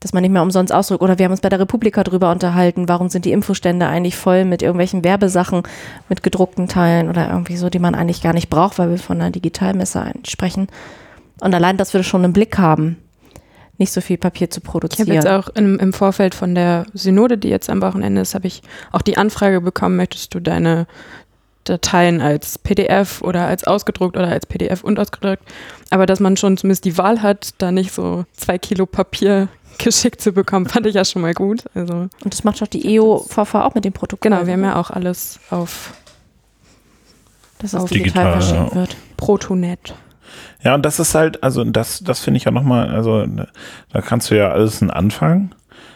[0.00, 1.02] Dass man nicht mehr umsonst ausdrückt.
[1.02, 4.44] Oder wir haben uns bei der Republika drüber unterhalten, warum sind die Infostände eigentlich voll
[4.44, 5.62] mit irgendwelchen Werbesachen,
[6.08, 9.20] mit gedruckten Teilen oder irgendwie so, die man eigentlich gar nicht braucht, weil wir von
[9.20, 10.68] einer Digitalmesse sprechen.
[11.40, 12.96] Und allein, dass wir das schon im Blick haben,
[13.78, 15.12] nicht so viel Papier zu Ich habe produzieren.
[15.12, 18.62] jetzt auch im, im Vorfeld von der Synode, die jetzt am Wochenende ist, habe ich
[18.92, 20.86] auch die Anfrage bekommen, möchtest du deine
[21.64, 25.42] Dateien als PDF oder als ausgedruckt oder als PDF und ausgedruckt.
[25.90, 29.48] Aber dass man schon zumindest die Wahl hat, da nicht so zwei Kilo Papier
[29.84, 31.64] geschickt zu bekommen, fand ich ja schon mal gut.
[31.74, 34.30] Also und das macht doch die EOVV auch mit dem Protokoll.
[34.30, 35.92] genau, wir haben ja auch alles auf
[37.58, 38.80] dass auf digital, digital, verschickt ja.
[38.80, 38.96] wird.
[39.16, 39.94] Protonet.
[40.62, 43.48] Ja, und das ist halt, also das, das finde ich ja nochmal, also ne,
[43.92, 45.54] da kannst du ja alles einen Anfang.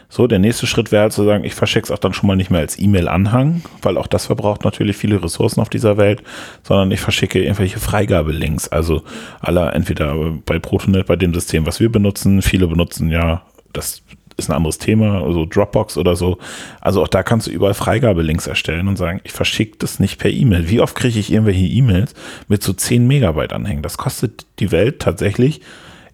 [0.09, 2.35] So, der nächste Schritt wäre halt zu sagen, ich verschicke es auch dann schon mal
[2.35, 6.21] nicht mehr als E-Mail-Anhang, weil auch das verbraucht natürlich viele Ressourcen auf dieser Welt,
[6.61, 8.67] sondern ich verschicke irgendwelche Freigabelinks.
[8.67, 9.01] Also
[9.39, 10.15] aller entweder
[10.45, 13.41] bei Protonet, bei dem System, was wir benutzen, viele benutzen ja,
[13.73, 14.01] das
[14.37, 16.37] ist ein anderes Thema, also Dropbox oder so.
[16.81, 20.31] Also auch da kannst du überall Freigabelinks erstellen und sagen, ich verschicke das nicht per
[20.31, 20.69] E-Mail.
[20.69, 22.13] Wie oft kriege ich irgendwelche E-Mails
[22.47, 23.83] mit so 10 Megabyte Anhängen?
[23.83, 25.61] Das kostet die Welt tatsächlich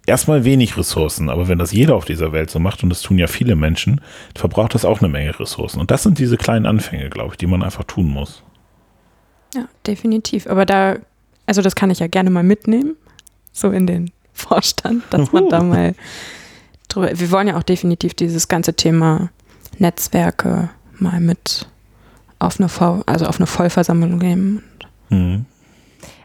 [0.06, 3.18] erstmal wenig Ressourcen, aber wenn das jeder auf dieser Welt so macht, und das tun
[3.18, 4.02] ja viele Menschen,
[4.36, 5.80] verbraucht das auch eine Menge Ressourcen.
[5.80, 8.44] Und das sind diese kleinen Anfänge, glaube ich, die man einfach tun muss.
[9.54, 10.48] Ja, definitiv.
[10.48, 10.98] Aber da,
[11.46, 12.96] also das kann ich ja gerne mal mitnehmen,
[13.52, 15.94] so in den Vorstand, dass man da mal
[16.90, 17.10] drüber.
[17.14, 19.30] Wir wollen ja auch definitiv dieses ganze Thema
[19.78, 21.68] Netzwerke mal mit
[22.40, 24.64] auf eine, v also auf eine Vollversammlung nehmen.
[25.10, 25.46] Mhm.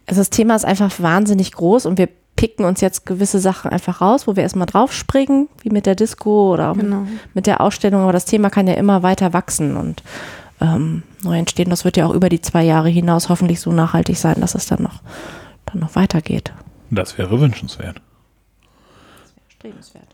[0.07, 4.01] Also das Thema ist einfach wahnsinnig groß und wir picken uns jetzt gewisse Sachen einfach
[4.01, 7.07] raus, wo wir erstmal draufspringen, wie mit der Disco oder auch Genau.
[7.33, 8.03] mit der Ausstellung.
[8.03, 10.03] Aber das Thema kann ja immer weiter wachsen und
[10.61, 11.71] ähm, neu entstehen.
[11.71, 14.67] Das wird ja auch über die zwei Jahre hinaus hoffentlich so nachhaltig sein, dass es
[14.67, 15.01] dann noch,
[15.67, 16.53] dann noch weitergeht.
[16.91, 18.01] Das wäre wünschenswert.
[19.49, 20.05] Strebenswert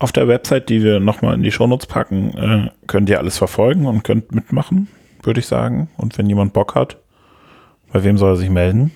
[0.00, 3.86] Auf der Website, die wir nochmal in die Shownotes packen, äh, könnt ihr alles verfolgen
[3.86, 4.88] und könnt mitmachen,
[5.22, 5.88] würde ich sagen.
[5.96, 6.98] Und wenn jemand Bock hat,
[7.92, 8.92] bei wem soll er sich melden?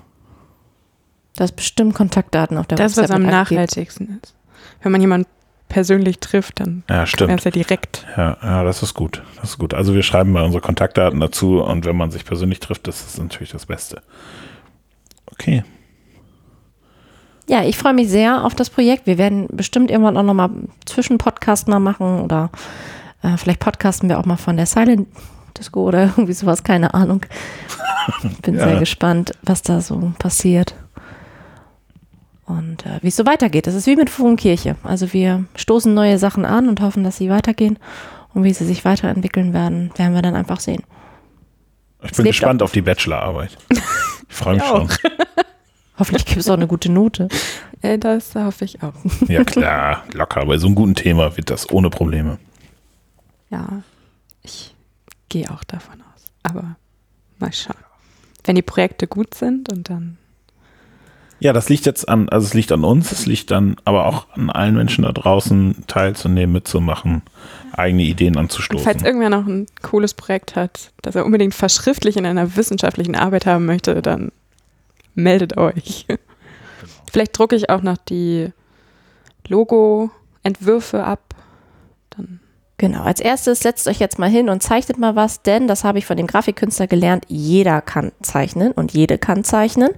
[1.34, 3.56] Da ist bestimmt Kontaktdaten auf der Das, was Website am mit angegeben.
[3.56, 4.34] nachhaltigsten ist.
[4.82, 5.26] Wenn man jemanden
[5.68, 7.38] persönlich trifft, dann Ja, kann er stimmt.
[7.38, 8.06] es ja direkt.
[8.16, 9.22] Ja, ja, das ist gut.
[9.40, 9.72] Das ist gut.
[9.74, 13.18] Also wir schreiben mal unsere Kontaktdaten dazu und wenn man sich persönlich trifft, das ist
[13.18, 14.02] natürlich das Beste.
[15.32, 15.64] Okay.
[17.48, 19.06] Ja, ich freue mich sehr auf das Projekt.
[19.06, 20.50] Wir werden bestimmt irgendwann auch nochmal
[20.86, 22.50] Zwischenpodcast mal machen oder
[23.22, 25.08] äh, vielleicht podcasten wir auch mal von der Silent
[25.58, 27.26] Disco oder irgendwie sowas, keine Ahnung.
[28.42, 28.68] Bin Ja.
[28.68, 30.74] sehr gespannt, was da so passiert.
[32.46, 33.66] Und äh, wie es so weitergeht.
[33.66, 34.76] Das ist wie mit Kirche.
[34.82, 37.78] Also wir stoßen neue Sachen an und hoffen, dass sie weitergehen.
[38.34, 40.82] Und wie sie sich weiterentwickeln werden, werden wir dann einfach sehen.
[42.02, 43.56] Ich bin gespannt auf die Bachelorarbeit.
[44.28, 44.88] Ich freue mich Ich schon.
[45.98, 47.28] Hoffentlich gibt es auch eine gute Note.
[47.84, 48.92] Äh, das hoffe ich auch.
[49.26, 50.46] Ja, klar, locker.
[50.46, 52.38] Bei so einem guten Thema wird das ohne Probleme.
[53.50, 53.82] Ja,
[54.44, 54.72] ich
[55.28, 56.22] gehe auch davon aus.
[56.44, 56.76] Aber
[57.40, 57.74] mal schauen.
[58.44, 60.16] Wenn die Projekte gut sind und dann.
[61.40, 64.28] Ja, das liegt jetzt an, also es liegt an uns, es liegt dann aber auch
[64.30, 67.22] an allen Menschen da draußen teilzunehmen, mitzumachen,
[67.72, 68.84] eigene Ideen Und anzustoßen.
[68.84, 73.44] falls irgendwer noch ein cooles Projekt hat, das er unbedingt verschriftlich in einer wissenschaftlichen Arbeit
[73.44, 74.30] haben möchte, dann
[75.14, 76.06] meldet euch.
[77.10, 78.52] Vielleicht drucke ich auch noch die
[79.46, 81.34] Logo-Entwürfe ab.
[82.10, 82.40] Dann
[82.82, 85.98] Genau, als erstes setzt euch jetzt mal hin und zeichnet mal was, denn das habe
[85.98, 89.90] ich von dem Grafikkünstler gelernt, jeder kann zeichnen und jede kann zeichnen.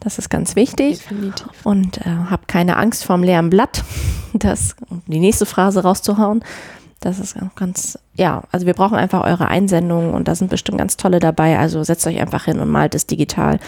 [0.00, 0.98] Das ist ganz wichtig.
[0.98, 1.46] definitiv.
[1.64, 3.84] Und äh, habt keine Angst vorm leeren Blatt,
[4.34, 6.44] das, um die nächste Phrase rauszuhauen.
[7.00, 10.98] Das ist ganz, ja, also wir brauchen einfach eure Einsendungen und da sind bestimmt ganz
[10.98, 11.58] tolle dabei.
[11.58, 13.58] Also setzt euch einfach hin und malt es digital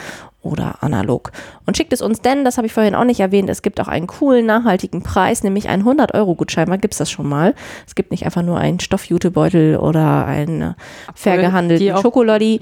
[0.43, 1.32] oder analog.
[1.66, 3.88] Und schickt es uns, denn, das habe ich vorhin auch nicht erwähnt, es gibt auch
[3.88, 6.68] einen coolen, nachhaltigen Preis, nämlich einen 100-Euro-Gutschein.
[6.68, 7.55] Mal gibt es das schon mal.
[7.86, 10.74] Es gibt nicht einfach nur einen Stoffjutebeutel oder einen äh,
[11.14, 12.61] fair die gehandelten Schokoladi,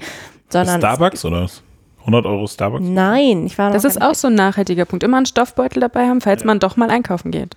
[0.49, 0.79] sondern.
[0.79, 1.63] Starbucks oder was?
[2.01, 2.83] 100 Euro Starbucks?
[2.83, 5.03] Nein, ich war Das ist auch so ein nachhaltiger Punkt.
[5.03, 7.55] Immer einen Stoffbeutel dabei haben, falls man doch mal einkaufen geht.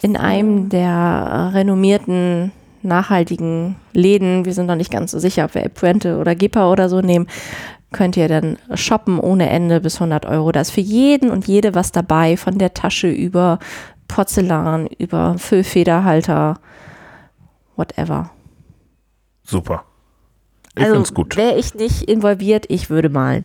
[0.00, 2.52] in einem der äh, renommierten
[2.82, 6.88] nachhaltigen Läden, wir sind noch nicht ganz so sicher, ob wir Puente oder Gepa oder
[6.88, 7.28] so nehmen,
[7.92, 10.52] könnt ihr dann shoppen ohne Ende bis 100 Euro.
[10.52, 13.58] Da ist für jeden und jede was dabei, von der Tasche über
[14.08, 16.58] Porzellan, über Füllfederhalter,
[17.76, 18.30] whatever.
[19.44, 19.84] Super.
[20.74, 21.36] Ich also find's gut.
[21.36, 23.44] wäre ich nicht involviert, ich würde malen.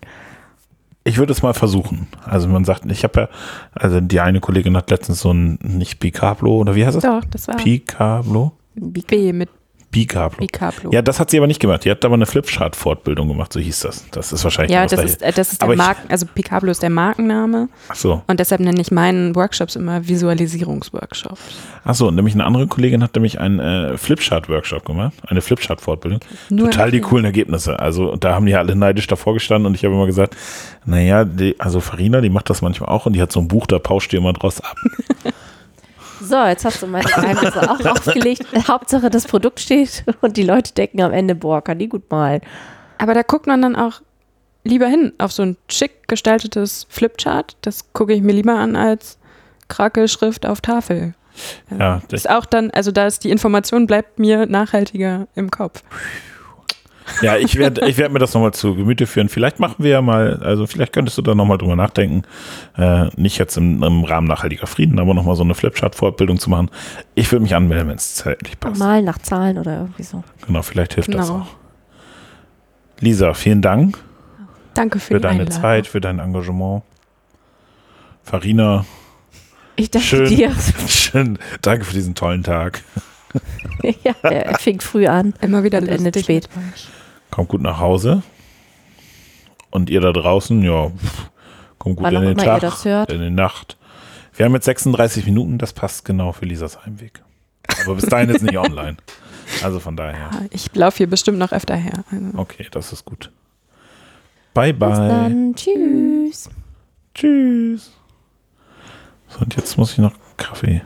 [1.03, 2.07] ich würde es mal versuchen.
[2.23, 3.29] Also man sagt, ich habe ja,
[3.73, 7.03] also die eine Kollegin hat letztens so ein, nicht Picablo oder wie heißt es?
[7.03, 8.53] Doch, das war Picablo?
[8.75, 9.49] B mit
[9.89, 10.37] Bicablo.
[10.39, 10.91] Bicablo.
[10.91, 11.85] Ja, das hat sie aber nicht gemacht.
[11.85, 14.05] Die hat aber eine Flipchart-Fortbildung gemacht, so hieß das.
[14.11, 16.69] Das ist wahrscheinlich Ja, was das da- ist, äh, das ist der Marken, also Picablo
[16.71, 18.21] ist der Markenname Ach so.
[18.27, 21.39] und deshalb nenne ich meinen Workshops immer Visualisierungsworkshops.
[21.85, 26.19] Ach so, nämlich eine andere Kollegin hat nämlich einen äh, Flipchart-Workshop gemacht, eine Flipchart-Fortbildung.
[26.49, 27.79] Nur Total die coolen Ergebnisse.
[27.79, 30.35] Also da haben die alle neidisch davor gestanden und ich habe immer gesagt,
[30.85, 33.67] naja, die, also Farina, die macht das manchmal auch und die hat so ein Buch,
[33.67, 34.75] da pauscht die immer draus ab.
[36.21, 38.45] So, jetzt hast du meine Geheimnisse auch aufgelegt.
[38.67, 42.41] Hauptsache, das Produkt steht und die Leute denken am Ende, boah, kann die gut malen.
[42.97, 44.01] Aber da guckt man dann auch
[44.63, 47.57] lieber hin auf so ein schick gestaltetes Flipchart.
[47.61, 49.17] Das gucke ich mir lieber an als
[49.67, 51.13] Krakelschrift auf Tafel.
[51.69, 55.83] Ja, das, Ist auch dann, also da ist die Information bleibt mir nachhaltiger im Kopf.
[57.21, 59.29] Ja ich werde ich werd mir das nochmal zu Gemüte führen.
[59.29, 62.23] Vielleicht machen wir ja mal, also vielleicht könntest du da nochmal drüber nachdenken,
[62.77, 66.69] äh, nicht jetzt im, im Rahmen nachhaltiger Frieden, aber nochmal so eine Flipchart-Fortbildung zu machen.
[67.15, 68.79] Ich würde mich anmelden, wenn es zeitlich passt.
[68.79, 70.23] Malen nach Zahlen oder irgendwie so.
[70.45, 71.39] Genau, vielleicht hilft das Genau.
[71.41, 71.47] auch.
[72.99, 73.97] Lisa, vielen Dank
[74.73, 75.61] Danke für, für die deine Einladung.
[75.61, 76.83] Zeit, für dein Engagement.
[78.23, 78.85] Farina,
[79.75, 80.27] Ich danke Schön.
[80.27, 80.51] dir.
[80.87, 82.83] schön, danke für diesen tollen Tag.
[84.03, 85.33] ja, er fing früh an.
[85.41, 86.49] Immer wieder Und endet spät.
[87.31, 88.23] Kommt gut nach Hause.
[89.69, 91.29] Und ihr da draußen, ja, pff,
[91.77, 93.11] kommt gut Wann in den Tag, ihr das hört.
[93.11, 93.77] in die Nacht.
[94.33, 97.21] Wir haben jetzt 36 Minuten, das passt genau für Lisas Heimweg.
[97.85, 98.97] Aber bis dahin ist nicht online.
[99.63, 100.29] Also von daher.
[100.31, 102.03] Ah, Ich laufe hier bestimmt noch öfter her.
[102.11, 102.37] Also.
[102.37, 103.31] Okay, das ist gut.
[104.53, 105.07] Bye, Bis bye.
[105.07, 105.55] dann.
[105.55, 106.49] Tschüss.
[107.13, 107.91] Tschüss.
[109.29, 110.81] So, und jetzt muss ich noch Kaffee.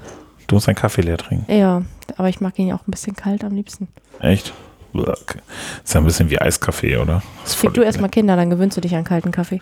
[0.48, 1.52] Du musst einen Kaffee leer trinken.
[1.52, 1.84] Ja,
[2.18, 3.88] aber ich mag ihn ja auch ein bisschen kalt am liebsten.
[4.20, 4.54] Echt?
[4.94, 7.22] Ist ja ein bisschen wie Eiskaffee, oder?
[7.62, 9.62] Gib du erstmal Kinder, dann gewöhnst du dich an kalten Kaffee.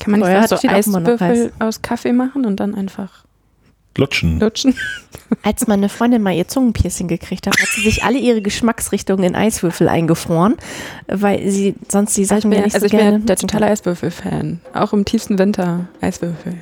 [0.00, 3.24] Kann man nicht so Eiswürfel aus Kaffee machen und dann einfach
[3.96, 4.40] Lutschen.
[4.40, 4.74] lutschen?
[5.42, 9.34] Als meine Freundin mal ihr Zungenpiercing gekriegt hat, hat sie sich alle ihre Geschmacksrichtungen in
[9.34, 10.56] Eiswürfel eingefroren,
[11.08, 13.36] weil sie sonst die Ich Sachen ja nicht also so ich bin gerne ja der
[13.36, 14.60] totale Eiswürfel-Fan.
[14.74, 16.54] Auch im tiefsten Winter Eiswürfel.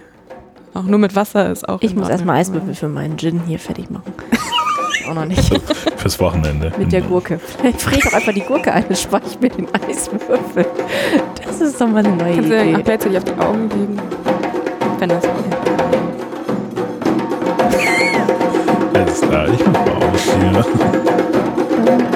[0.72, 3.90] Auch nur mit Wasser ist auch Ich muss erstmal Eiswürfel für meinen Gin hier fertig
[3.90, 4.12] machen.
[5.06, 5.60] auch noch nicht.
[5.96, 6.72] Fürs Wochenende.
[6.78, 7.40] Mit der Gurke.
[7.62, 10.66] Ich friere doch einfach die Gurke ein und spare ich mir den Eiswürfel.
[11.44, 12.82] Das ist doch mal eine neue Kannst du dann auch Idee.
[12.82, 13.98] gleichzeitig auf die Augen legen?
[14.98, 15.24] Wenn das
[18.94, 22.13] Alles klar, ich mach mal aus hier.